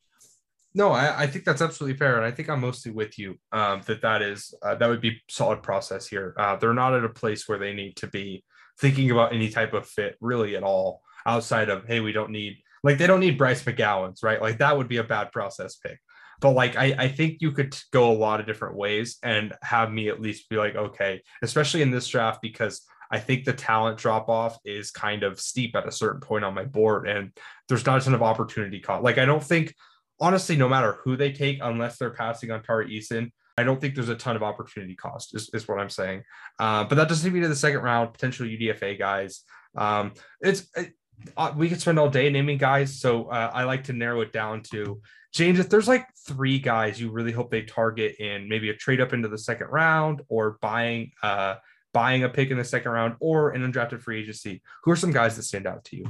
[0.75, 3.35] No, I, I, think that's absolutely fair, and I think I'm mostly with you.
[3.51, 6.33] Um, that that is uh, that would be solid process here.
[6.37, 8.43] Uh, they're not at a place where they need to be
[8.79, 12.57] thinking about any type of fit really at all outside of hey we don't need
[12.83, 15.99] like they don't need Bryce McGowens right like that would be a bad process pick
[16.41, 19.91] but like I, I think you could go a lot of different ways and have
[19.91, 22.81] me at least be like okay especially in this draft because
[23.13, 26.55] I think the talent drop off is kind of steep at a certain point on
[26.55, 27.31] my board and
[27.69, 29.75] there's not a ton of opportunity cost like I don't think
[30.19, 33.93] honestly no matter who they take unless they're passing on Tari Eason I don't think
[33.93, 36.23] there's a ton of opportunity cost, is, is what I'm saying.
[36.57, 39.41] Uh, but that doesn't take me to the second round, potential UDFA guys.
[39.77, 40.93] Um, it's it,
[41.37, 44.33] uh, we could spend all day naming guys, so uh, I like to narrow it
[44.33, 45.01] down to
[45.33, 45.59] James.
[45.59, 49.13] If there's like three guys you really hope they target in maybe a trade up
[49.13, 51.55] into the second round or buying uh,
[51.93, 55.11] buying a pick in the second round or an undrafted free agency, who are some
[55.11, 56.05] guys that stand out to you?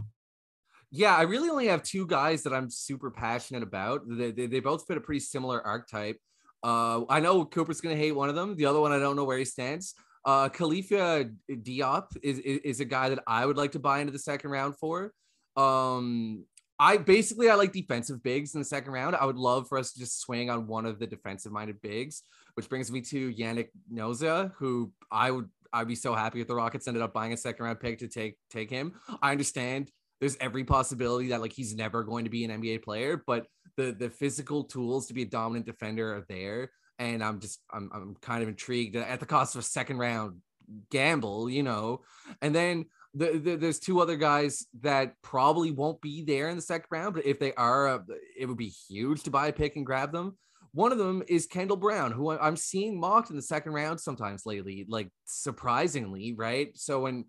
[0.92, 4.02] Yeah, I really only have two guys that I'm super passionate about.
[4.08, 6.18] They, they, they both fit a pretty similar archetype.
[6.64, 8.56] Uh, I know Cooper's gonna hate one of them.
[8.56, 9.96] The other one, I don't know where he stands.
[10.26, 14.14] Uh, Khalifa Diop is, is, is a guy that I would like to buy into
[14.14, 15.12] the second round for.
[15.58, 16.46] Um,
[16.80, 19.16] I basically I like defensive bigs in the second round.
[19.16, 22.24] I would love for us to just swing on one of the defensive minded bigs,
[22.54, 26.56] which brings me to Yannick Nzosa, who I would I'd be so happy if the
[26.56, 28.94] Rockets ended up buying a second round pick to take take him.
[29.22, 33.22] I understand there's every possibility that like he's never going to be an NBA player,
[33.26, 36.72] but the the physical tools to be a dominant defender are there.
[37.00, 40.42] And I'm just I'm I'm kind of intrigued at the cost of a second round
[40.90, 42.02] gamble, you know.
[42.42, 46.62] And then the, the, there's two other guys that probably won't be there in the
[46.62, 48.00] second round, but if they are, uh,
[48.38, 50.38] it would be huge to buy a pick and grab them.
[50.74, 54.46] One of them is Kendall Brown, who I'm seeing mocked in the second round sometimes
[54.46, 56.70] lately, like surprisingly, right?
[56.76, 57.26] So when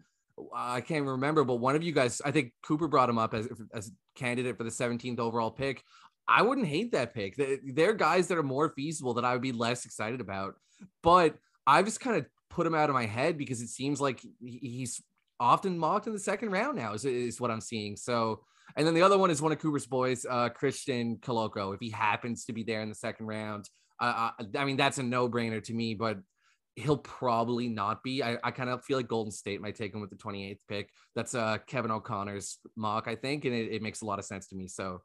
[0.55, 3.49] I can't remember, but one of you guys, I think Cooper brought him up as
[3.73, 5.83] as candidate for the 17th overall pick.
[6.27, 7.37] I wouldn't hate that pick.
[7.37, 10.55] There are guys that are more feasible that I would be less excited about,
[11.03, 11.37] but
[11.67, 15.03] I've just kind of put him out of my head because it seems like he's
[15.39, 16.95] often mocked in the second round now.
[16.95, 17.97] Is, is what I'm seeing.
[17.97, 18.41] So,
[18.77, 21.75] and then the other one is one of Cooper's boys, uh, Christian Koloko.
[21.75, 23.69] If he happens to be there in the second round,
[24.01, 25.95] uh, I, I mean that's a no brainer to me.
[25.95, 26.19] But
[26.77, 28.23] he'll probably not be.
[28.23, 30.91] I, I kind of feel like Golden State might take him with the 28th pick.
[31.15, 34.49] That's uh Kevin O'Connor's mock, I think, and it, it makes a lot of sense
[34.49, 34.69] to me.
[34.69, 35.03] So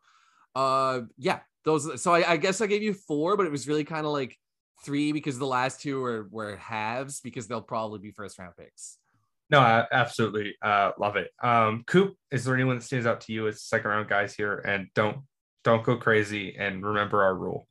[0.55, 3.84] uh yeah, those so I, I guess I gave you four, but it was really
[3.84, 4.36] kind of like
[4.84, 8.97] three because the last two were were halves because they'll probably be first round picks.
[9.50, 11.32] No, I absolutely uh, love it.
[11.41, 14.60] Um, Coop, is there anyone that stands out to you as second round guys here?
[14.60, 15.18] And don't
[15.64, 17.68] don't go crazy and remember our rule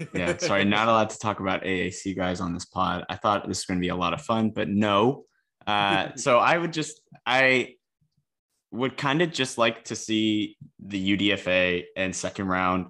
[0.14, 3.04] yeah, sorry, not allowed to talk about AAC guys on this pod.
[3.08, 5.24] I thought this was going to be a lot of fun, but no.
[5.66, 7.74] Uh, so I would just, I
[8.70, 12.86] would kind of just like to see the UDFA and second round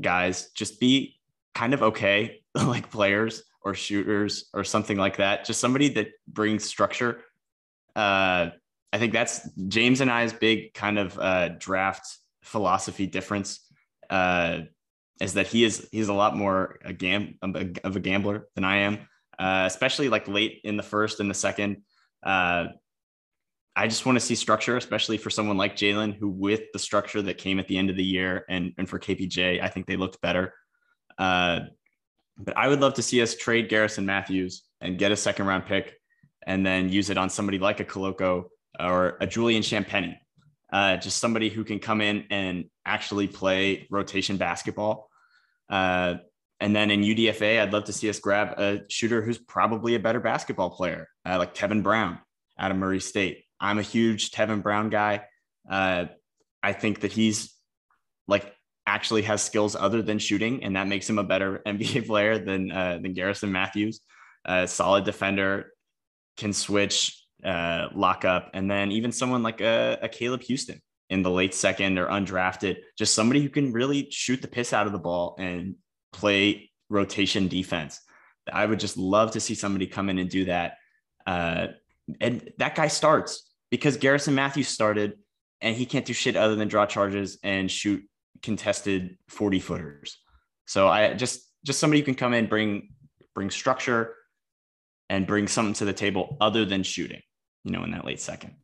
[0.00, 1.18] guys just be
[1.54, 5.44] kind of okay, like players or shooters or something like that.
[5.44, 7.20] Just somebody that brings structure.
[7.96, 8.50] Uh,
[8.92, 12.06] I think that's James and I's big kind of uh, draft
[12.42, 13.60] philosophy difference.
[14.08, 14.60] Uh,
[15.20, 18.76] is that he is he's a lot more a gam of a gambler than I
[18.76, 18.98] am,
[19.36, 21.82] uh, especially like late in the first and the second.
[22.22, 22.66] Uh,
[23.74, 27.20] I just want to see structure, especially for someone like Jalen, who with the structure
[27.22, 29.96] that came at the end of the year and and for KPJ, I think they
[29.96, 30.54] looked better.
[31.18, 31.60] Uh,
[32.38, 35.66] but I would love to see us trade Garrison Mathews and get a second round
[35.66, 35.94] pick,
[36.46, 38.44] and then use it on somebody like a Koloko
[38.78, 40.18] or a Julian Champagnie
[40.72, 45.08] uh, just somebody who can come in and actually play rotation basketball.
[45.68, 46.14] Uh,
[46.60, 50.00] and then in UDFA, I'd love to see us grab a shooter who's probably a
[50.00, 52.18] better basketball player, uh, like Tevin Brown
[52.58, 53.44] out of Murray State.
[53.60, 55.24] I'm a huge Tevin Brown guy.
[55.70, 56.06] Uh,
[56.62, 57.54] I think that he's
[58.26, 58.54] like
[58.86, 62.70] actually has skills other than shooting, and that makes him a better NBA player than
[62.70, 64.00] uh, than Garrison Mathews.
[64.44, 65.72] A solid defender,
[66.36, 71.22] can switch, uh, lock up, and then even someone like a, a Caleb Houston in
[71.22, 74.92] the late second or undrafted, just somebody who can really shoot the piss out of
[74.92, 75.76] the ball and
[76.12, 78.00] play rotation defense.
[78.52, 80.74] I would just love to see somebody come in and do that.
[81.26, 81.68] Uh,
[82.20, 85.14] and that guy starts because Garrison Mathews started
[85.60, 88.04] and he can't do shit other than draw charges and shoot
[88.42, 90.18] contested 40 footers.
[90.66, 92.90] So I just just somebody who can come in, bring
[93.34, 94.14] bring structure
[95.08, 97.22] and bring something to the table other than shooting,
[97.64, 98.54] you know, in that late second.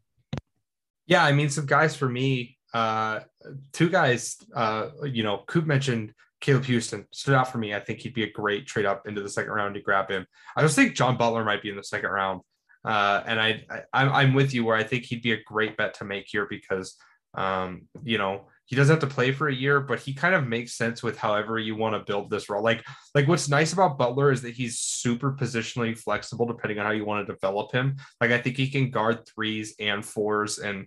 [1.06, 3.20] Yeah, I mean, some guys for me, uh,
[3.72, 7.74] two guys, uh, you know, Coop mentioned Caleb Houston stood out for me.
[7.74, 10.26] I think he'd be a great trade up into the second round to grab him.
[10.56, 12.40] I just think John Butler might be in the second round.
[12.84, 15.94] Uh, and I, I, am with you where I think he'd be a great bet
[15.94, 16.96] to make here because,
[17.34, 20.46] um, you know, he doesn't have to play for a year, but he kind of
[20.46, 22.62] makes sense with however you want to build this role.
[22.62, 22.84] Like,
[23.14, 27.04] like what's nice about Butler is that he's super positionally flexible depending on how you
[27.04, 27.96] want to develop him.
[28.20, 30.86] Like, I think he can guard threes and fours, and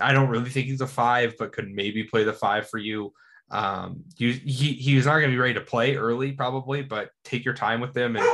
[0.00, 3.12] I don't really think he's a five, but could maybe play the five for you.
[3.50, 7.44] Um, he, he he's not going to be ready to play early, probably, but take
[7.44, 8.26] your time with them and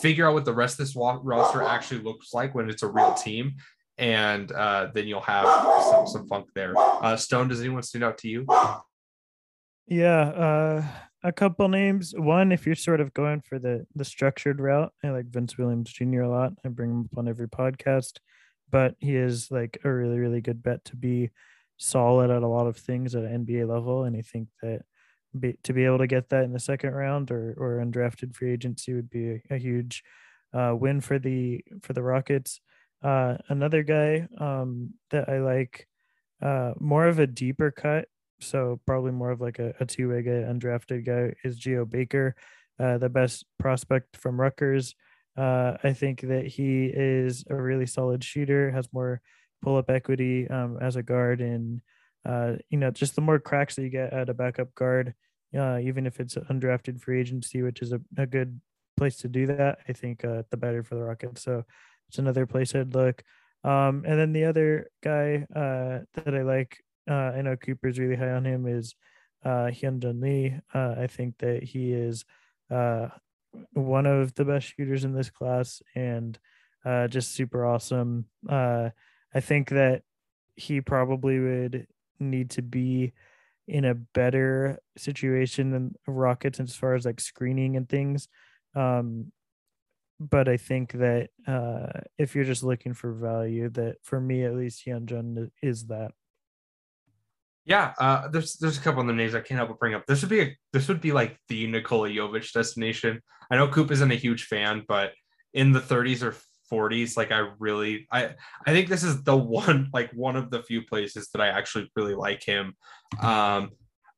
[0.00, 3.12] figure out what the rest of this roster actually looks like when it's a real
[3.12, 3.56] team,
[3.98, 5.46] and uh, then you'll have
[5.90, 6.74] some some funk there.
[6.76, 8.46] Uh, Stone, does anyone stand out to you?
[9.86, 10.84] Yeah, uh,
[11.22, 12.14] a couple names.
[12.16, 15.92] One, if you're sort of going for the the structured route, I like Vince Williams
[15.92, 16.22] Jr.
[16.22, 16.52] a lot.
[16.64, 18.18] I bring him up on every podcast,
[18.70, 21.30] but he is like a really really good bet to be
[21.76, 24.82] solid at a lot of things at an NBA level, and I think that
[25.38, 28.52] be, to be able to get that in the second round or or undrafted free
[28.52, 30.02] agency would be a, a huge
[30.52, 32.60] uh, win for the for the Rockets.
[33.02, 35.88] Uh, another guy um, that I like,
[36.40, 38.06] uh, more of a deeper cut,
[38.40, 42.34] so probably more of like a, a two way guy, undrafted guy, is Geo Baker,
[42.78, 44.94] uh, the best prospect from Rutgers.
[45.36, 49.20] Uh, I think that he is a really solid shooter, has more
[49.62, 51.80] pull up equity um, as a guard, and
[52.24, 55.14] uh, you know just the more cracks that you get at a backup guard,
[55.56, 58.60] uh, even if it's undrafted free agency, which is a, a good
[58.96, 59.78] place to do that.
[59.88, 61.42] I think the better for the Rockets.
[61.42, 61.64] So
[62.12, 63.22] it's another place I'd look.
[63.64, 68.16] Um, and then the other guy uh, that I like, uh, I know Cooper's really
[68.16, 68.94] high on him, is
[69.46, 70.54] uh, Hyunjung Lee.
[70.74, 72.26] Uh, I think that he is
[72.70, 73.08] uh,
[73.72, 76.38] one of the best shooters in this class and
[76.84, 78.26] uh, just super awesome.
[78.46, 78.90] Uh,
[79.34, 80.02] I think that
[80.54, 81.86] he probably would
[82.20, 83.14] need to be
[83.66, 88.28] in a better situation than Rockets as far as like screening and things.
[88.74, 89.32] Um,
[90.30, 94.54] but I think that uh, if you're just looking for value, that for me at
[94.54, 96.12] least, Hyunjung is that.
[97.64, 100.06] Yeah, uh, there's there's a couple other names I can't help but bring up.
[100.06, 103.20] This would be a this would be like the Nikola Jovic destination.
[103.50, 105.12] I know Coop isn't a huge fan, but
[105.54, 106.34] in the 30s or
[106.72, 108.34] 40s, like I really I
[108.66, 111.90] I think this is the one like one of the few places that I actually
[111.94, 112.74] really like him.
[113.20, 113.70] Um,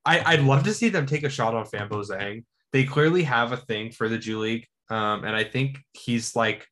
[0.06, 2.44] I I'd love to see them take a shot on Fanbo Zeng.
[2.72, 6.66] They clearly have a thing for the G League, um, and I think he's like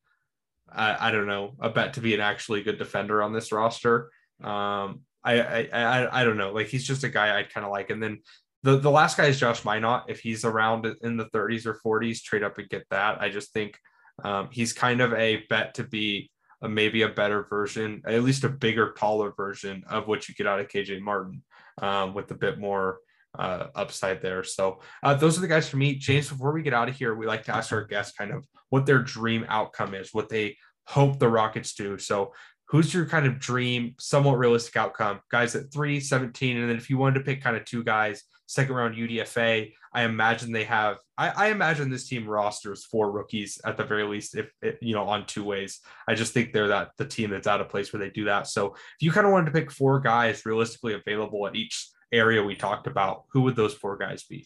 [0.73, 4.09] I, I don't know a bet to be an actually good defender on this roster.
[4.43, 6.51] Um, I, I, I, I don't know.
[6.51, 7.89] Like he's just a guy I'd kind of like.
[7.89, 8.19] And then
[8.63, 10.03] the, the last guy is Josh Minott.
[10.07, 13.21] If he's around in the 30s or 40s, trade up and get that.
[13.21, 13.77] I just think
[14.23, 16.29] um, he's kind of a bet to be
[16.61, 20.47] a, maybe a better version, at least a bigger, taller version of what you get
[20.47, 21.43] out of KJ Martin
[21.81, 22.99] um, with a bit more
[23.37, 24.43] uh, upside there.
[24.43, 25.95] So uh, those are the guys for me.
[25.95, 28.45] James, before we get out of here, we like to ask our guests kind of
[28.69, 31.97] what their dream outcome is, what they hope the Rockets do.
[31.97, 32.33] So
[32.67, 35.19] who's your kind of dream, somewhat realistic outcome?
[35.29, 36.57] Guys at 3, 17.
[36.57, 40.03] And then if you wanted to pick kind of two guys, second round UDFA, I
[40.03, 44.35] imagine they have, I, I imagine this team rosters four rookies at the very least,
[44.35, 45.79] if, if, you know, on two ways.
[46.07, 48.47] I just think they're that the team that's out of place where they do that.
[48.47, 52.41] So if you kind of wanted to pick four guys realistically available at each area
[52.43, 54.45] we talked about, who would those four guys be?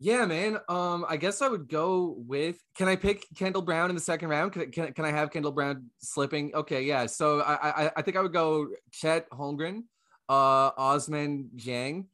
[0.00, 0.58] Yeah, man.
[0.68, 2.56] Um, I guess I would go with.
[2.76, 4.52] Can I pick Kendall Brown in the second round?
[4.52, 6.54] Can, can, can I have Kendall Brown slipping?
[6.54, 7.06] Okay, yeah.
[7.06, 9.82] So I I, I think I would go Chet Holmgren,
[10.28, 12.06] uh, Ousmane Dieng.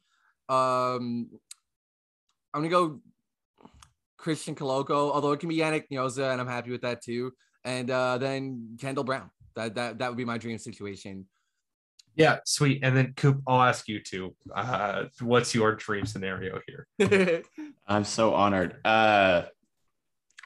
[0.49, 1.29] Um,
[2.53, 3.01] I'm gonna go
[4.17, 7.33] Christian Koloko, although it can be Yannick Nzosa, and I'm happy with that too.
[7.63, 9.29] And uh, then Kendall Brown.
[9.55, 11.27] That that that would be my dream situation.
[12.15, 12.79] Yeah, sweet.
[12.83, 14.35] And then Coop, I'll ask you too.
[14.53, 17.43] Uh, what's your dream scenario here?
[17.87, 18.77] I'm so honored.
[18.85, 19.43] Uh,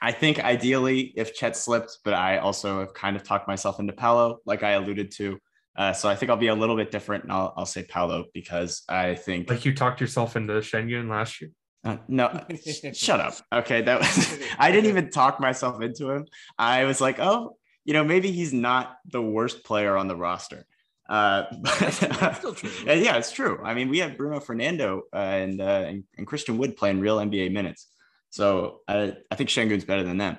[0.02, 3.92] I think ideally if Chet slipped, but I also have kind of talked myself into
[3.92, 5.38] Paolo, like I alluded to.
[5.76, 8.24] Uh, so I think I'll be a little bit different, and I'll, I'll say Paolo
[8.34, 11.50] because I think like you talked yourself into Sengun last year.
[11.84, 12.44] Uh, no,
[12.92, 13.34] shut up.
[13.52, 16.26] Okay, that was I didn't even talk myself into him.
[16.58, 20.66] I was like, oh, you know, maybe he's not the worst player on the roster.
[21.10, 22.70] Uh, but, still true.
[22.86, 23.60] yeah, it's true.
[23.64, 27.18] I mean, we have Bruno Fernando uh, and, uh, and, and Christian Wood playing real
[27.18, 27.88] NBA minutes,
[28.30, 30.38] so I I think Sengun's better than them.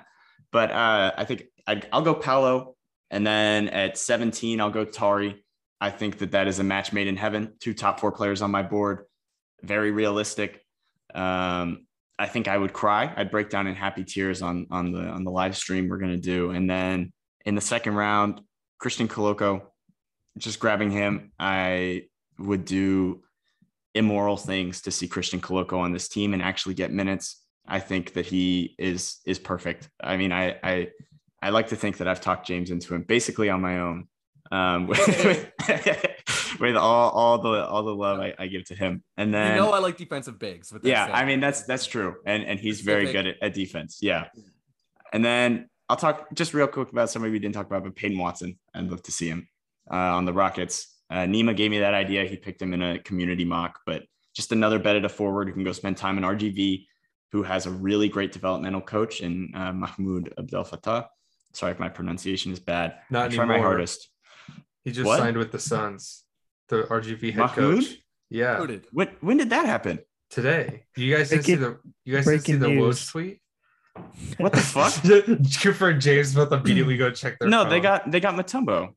[0.50, 2.74] But uh, I think i will go Paolo,
[3.10, 5.44] and then at 17 I'll go Tari.
[5.78, 7.54] I think that that is a match made in heaven.
[7.60, 9.04] Two top four players on my board,
[9.62, 10.64] very realistic.
[11.14, 11.86] Um,
[12.18, 13.12] I think I would cry.
[13.14, 16.16] I'd break down in happy tears on on the on the live stream we're gonna
[16.16, 17.12] do, and then
[17.44, 18.40] in the second round,
[18.78, 19.71] Christian Koloko
[20.38, 22.06] just grabbing him, I
[22.38, 23.22] would do
[23.94, 27.44] immoral things to see Christian Koloko on this team and actually get minutes.
[27.66, 29.88] I think that he is is perfect.
[30.02, 30.88] I mean, I I
[31.40, 34.08] I like to think that I've talked James into him basically on my own.
[34.50, 35.50] Um, with,
[36.60, 39.62] with, all, all the all the love I, I, give to him, and then you
[39.62, 40.70] know I like defensive bigs.
[40.82, 44.00] yeah, I mean that's that's true, and and he's very good at, at defense.
[44.02, 44.26] Yeah,
[45.10, 48.18] and then I'll talk just real quick about somebody we didn't talk about, but Peyton
[48.18, 48.58] Watson.
[48.74, 49.48] I'd love to see him
[49.96, 50.88] on the Rockets.
[51.10, 52.24] Uh, Nima gave me that idea.
[52.24, 54.02] He picked him in a community mock, but
[54.34, 56.86] just another bet at a forward who can go spend time in RGV,
[57.32, 61.06] who has a really great developmental coach in uh, Mahmoud Abdel Fattah.
[61.52, 62.94] Sorry if my pronunciation is bad.
[63.10, 64.08] Not I try my hardest.
[64.84, 65.18] He just what?
[65.18, 66.24] signed with the Suns,
[66.68, 67.54] the RGV head Mahmoud?
[67.54, 67.98] coach.
[68.30, 68.66] Yeah.
[68.92, 69.98] When, when did that happen?
[70.30, 70.84] Today.
[70.96, 73.42] You guys didn't see the you guys didn't see the Woj tweet?
[74.38, 74.94] What the fuck?
[75.62, 77.50] Cooper and James both immediately go check their.
[77.50, 77.70] No, phone.
[77.70, 78.94] they got they got Mutombo.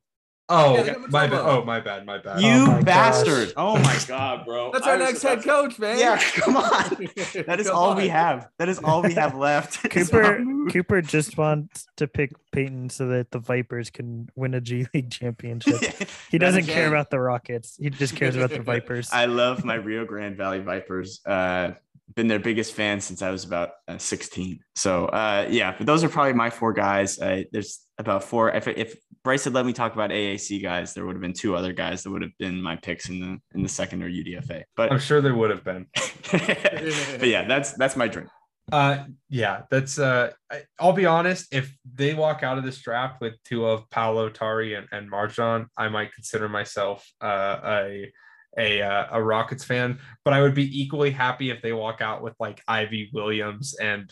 [0.47, 1.39] Oh, yeah, my bad.
[1.39, 2.05] Oh, my bad.
[2.05, 2.39] My bad.
[2.39, 3.53] You oh bastard.
[3.57, 4.71] Oh my god, bro.
[4.73, 5.97] That's our next head coach, man.
[5.97, 6.97] Yeah, come on.
[7.47, 7.97] That is all on.
[7.97, 8.49] we have.
[8.59, 9.89] That is all we have left.
[9.89, 14.85] Cooper Cooper just wants to pick Peyton so that the Vipers can win a G
[14.93, 15.81] League championship.
[16.29, 17.75] He doesn't care about the Rockets.
[17.77, 19.09] He just cares about the Vipers.
[19.11, 21.21] I love my Rio Grande Valley Vipers.
[21.25, 21.71] Uh,
[22.13, 24.59] been their biggest fan since I was about uh, 16.
[24.75, 27.19] So uh, yeah, but those are probably my four guys.
[27.19, 28.51] Uh, there's about four.
[28.51, 31.55] If, if Bryce had let me talk about AAC guys, there would have been two
[31.55, 34.63] other guys that would have been my picks in the in the second or UDFA.
[34.77, 35.87] But I'm sure there would have been.
[36.31, 38.29] but yeah, that's that's my dream.
[38.71, 40.31] Uh, yeah, that's uh,
[40.79, 41.53] I'll be honest.
[41.53, 45.65] If they walk out of this draft with two of Paolo Tari and, and MarJon,
[45.75, 48.11] I might consider myself uh, a
[48.57, 52.21] a uh, a Rockets fan, but I would be equally happy if they walk out
[52.21, 54.09] with like Ivey Williams and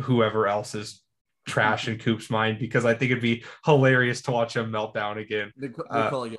[0.00, 1.02] whoever else is
[1.46, 5.18] trash in Coop's mind because I think it'd be hilarious to watch him melt down
[5.18, 5.52] again.
[5.56, 6.30] Nikola uh,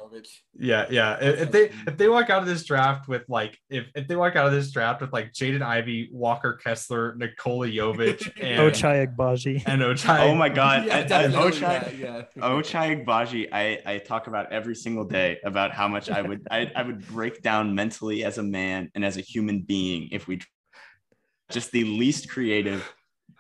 [0.54, 1.18] Yeah, yeah.
[1.22, 4.16] If, if, they if they walk out of this draft with like if, if they
[4.16, 9.08] walk out of this draft with like Jaden Ivey, Walker Kessler, Nikola Jovic, and Ochai
[9.08, 9.64] Agbaji.
[9.66, 10.20] And Ochai.
[10.20, 10.86] Oh my god.
[10.86, 12.44] yeah, and, Ochai, yeah, yeah.
[12.44, 16.72] Ochai Agbaji, I, I talk about every single day about how much I would I,
[16.76, 20.42] I would break down mentally as a man and as a human being if we
[21.50, 22.94] just the least creative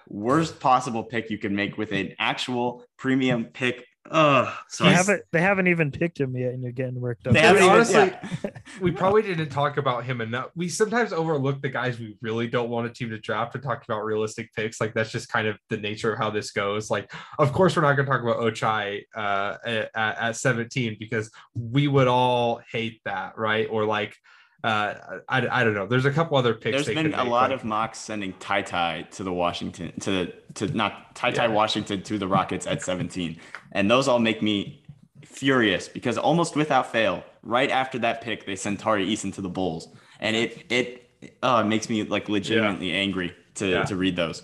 [0.09, 3.85] worst possible pick you can make with an actual premium pick.
[4.09, 7.33] Oh, so they haven't they haven't even picked him yet, and you're getting worked up.
[7.33, 8.51] They haven't honestly, yeah.
[8.79, 10.49] we probably didn't talk about him enough.
[10.55, 13.83] We sometimes overlook the guys we really don't want a team to draft and talk
[13.83, 14.79] about realistic picks.
[14.79, 16.89] Like that's just kind of the nature of how this goes.
[16.89, 21.29] Like, of course, we're not going to talk about Ochai uh, at, at 17 because
[21.53, 23.67] we would all hate that, right?
[23.69, 24.15] Or like
[24.63, 25.85] uh, I, I don't know.
[25.85, 26.85] There's a couple other picks.
[26.85, 30.67] There's been a make, lot of mocks sending Ty Ty to the Washington to to
[30.75, 31.51] not Ty Ty yeah.
[31.51, 33.39] Washington to the Rockets at 17,
[33.73, 34.83] and those all make me
[35.23, 39.49] furious because almost without fail, right after that pick, they send Tari Eason to the
[39.49, 39.89] Bulls,
[40.19, 42.97] and it it it makes me like legitimately yeah.
[42.97, 43.83] angry to yeah.
[43.83, 44.41] to read those.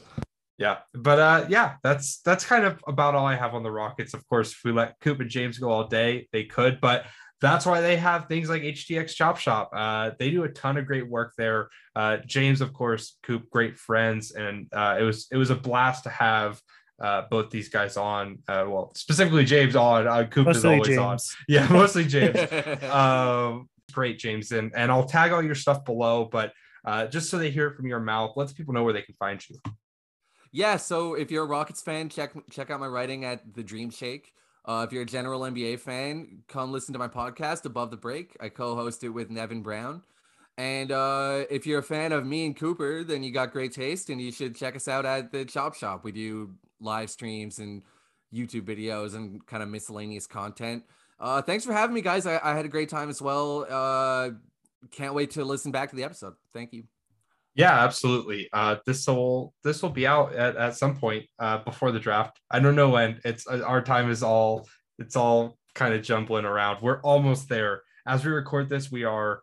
[0.59, 4.14] Yeah, but uh, yeah, that's that's kind of about all I have on the Rockets.
[4.14, 7.05] Of course, if we let Coop and James go all day, they could, but
[7.43, 9.69] that's why they have things like HTX Chop Shop.
[9.75, 11.67] Uh, they do a ton of great work there.
[11.93, 16.05] Uh, James, of course, Coop, great friends, and uh, it was it was a blast
[16.05, 16.61] to have
[17.01, 18.39] uh, both these guys on.
[18.47, 20.07] Uh, well, specifically James on.
[20.07, 20.99] Uh, Coop mostly is always James.
[20.99, 21.17] on.
[21.49, 22.83] Yeah, mostly James.
[22.85, 26.53] um, great, James, and and I'll tag all your stuff below, but
[27.11, 29.43] just so they hear it from your mouth, let people know where they can find
[29.49, 29.57] you.
[30.53, 33.89] Yeah, so if you're a Rockets fan, check check out my writing at the Dream
[33.89, 34.31] Shake.
[34.66, 38.38] Uh, if you're a general NBA fan, come listen to my podcast, Above the Break.
[38.39, 40.03] I co host it with Nevin Brown.
[40.57, 44.09] And uh, if you're a fan of me and Cooper, then you got great taste
[44.09, 46.03] and you should check us out at the Chop Shop.
[46.03, 47.82] We do live streams and
[48.34, 50.84] YouTube videos and kind of miscellaneous content.
[51.20, 52.26] Uh, thanks for having me, guys.
[52.26, 53.66] I, I had a great time as well.
[53.70, 54.32] Uh,
[54.91, 56.36] can't wait to listen back to the episode.
[56.53, 56.84] Thank you.
[57.55, 58.49] Yeah, absolutely.
[58.51, 62.39] Uh, this will this will be out at, at some point uh, before the draft.
[62.49, 63.19] I don't know when.
[63.23, 66.81] It's uh, our time is all it's all kind of jumbling around.
[66.81, 67.83] We're almost there.
[68.07, 69.41] As we record this, we are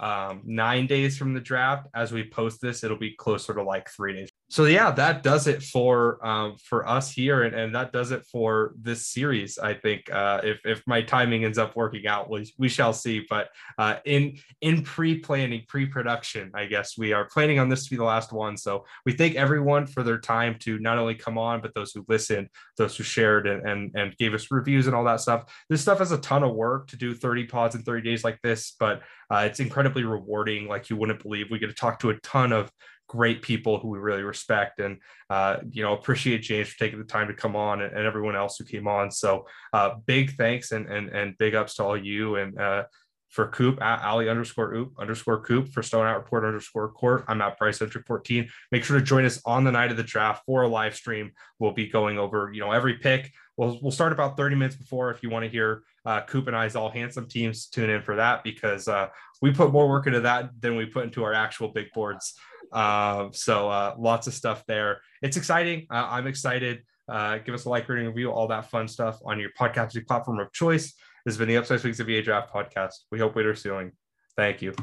[0.00, 1.86] um, nine days from the draft.
[1.94, 4.31] As we post this, it'll be closer to like three days.
[4.52, 8.22] So yeah, that does it for um, for us here, and, and that does it
[8.26, 9.58] for this series.
[9.58, 13.24] I think uh, if if my timing ends up working out, we, we shall see.
[13.30, 13.48] But
[13.78, 17.90] uh, in in pre planning, pre production, I guess we are planning on this to
[17.90, 18.58] be the last one.
[18.58, 22.04] So we thank everyone for their time to not only come on, but those who
[22.06, 25.50] listened, those who shared and and, and gave us reviews and all that stuff.
[25.70, 28.38] This stuff is a ton of work to do 30 pods in 30 days like
[28.42, 29.00] this, but
[29.30, 30.68] uh, it's incredibly rewarding.
[30.68, 32.70] Like you wouldn't believe, we get to talk to a ton of
[33.12, 34.96] great people who we really respect and
[35.28, 38.34] uh, you know appreciate James for taking the time to come on and, and everyone
[38.34, 39.10] else who came on.
[39.10, 42.84] So uh, big thanks and and and big ups to all you and uh,
[43.28, 47.24] for Coop at Ali underscore Oop underscore Coop for Stone Out Report underscore Court.
[47.28, 48.48] I'm at Price Centric 14.
[48.70, 51.32] Make sure to join us on the night of the draft for a live stream.
[51.58, 53.30] We'll be going over you know every pick.
[53.58, 56.56] We'll we'll start about 30 minutes before if you want to hear uh, Coop and
[56.56, 57.66] I's all handsome teams.
[57.66, 59.08] Tune in for that because uh,
[59.42, 62.34] we put more work into that than we put into our actual big boards.
[62.72, 65.00] Uh, so uh, lots of stuff there.
[65.20, 65.86] It's exciting.
[65.90, 66.82] Uh, I'm excited.
[67.08, 70.40] Uh, give us a like, rating, review, all that fun stuff on your podcasting platform
[70.40, 70.94] of choice.
[71.24, 72.94] This has been the Upside Weeks of NBA Draft podcast.
[73.10, 73.92] We hope Waiter Ceiling.
[74.36, 74.74] Thank you.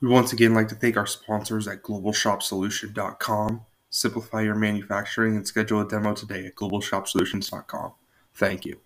[0.00, 3.62] We once again like to thank our sponsors at globalshopsolution.com.
[3.90, 7.92] Simplify your manufacturing and schedule a demo today at globalshopsolutions.com.
[8.34, 8.85] Thank you.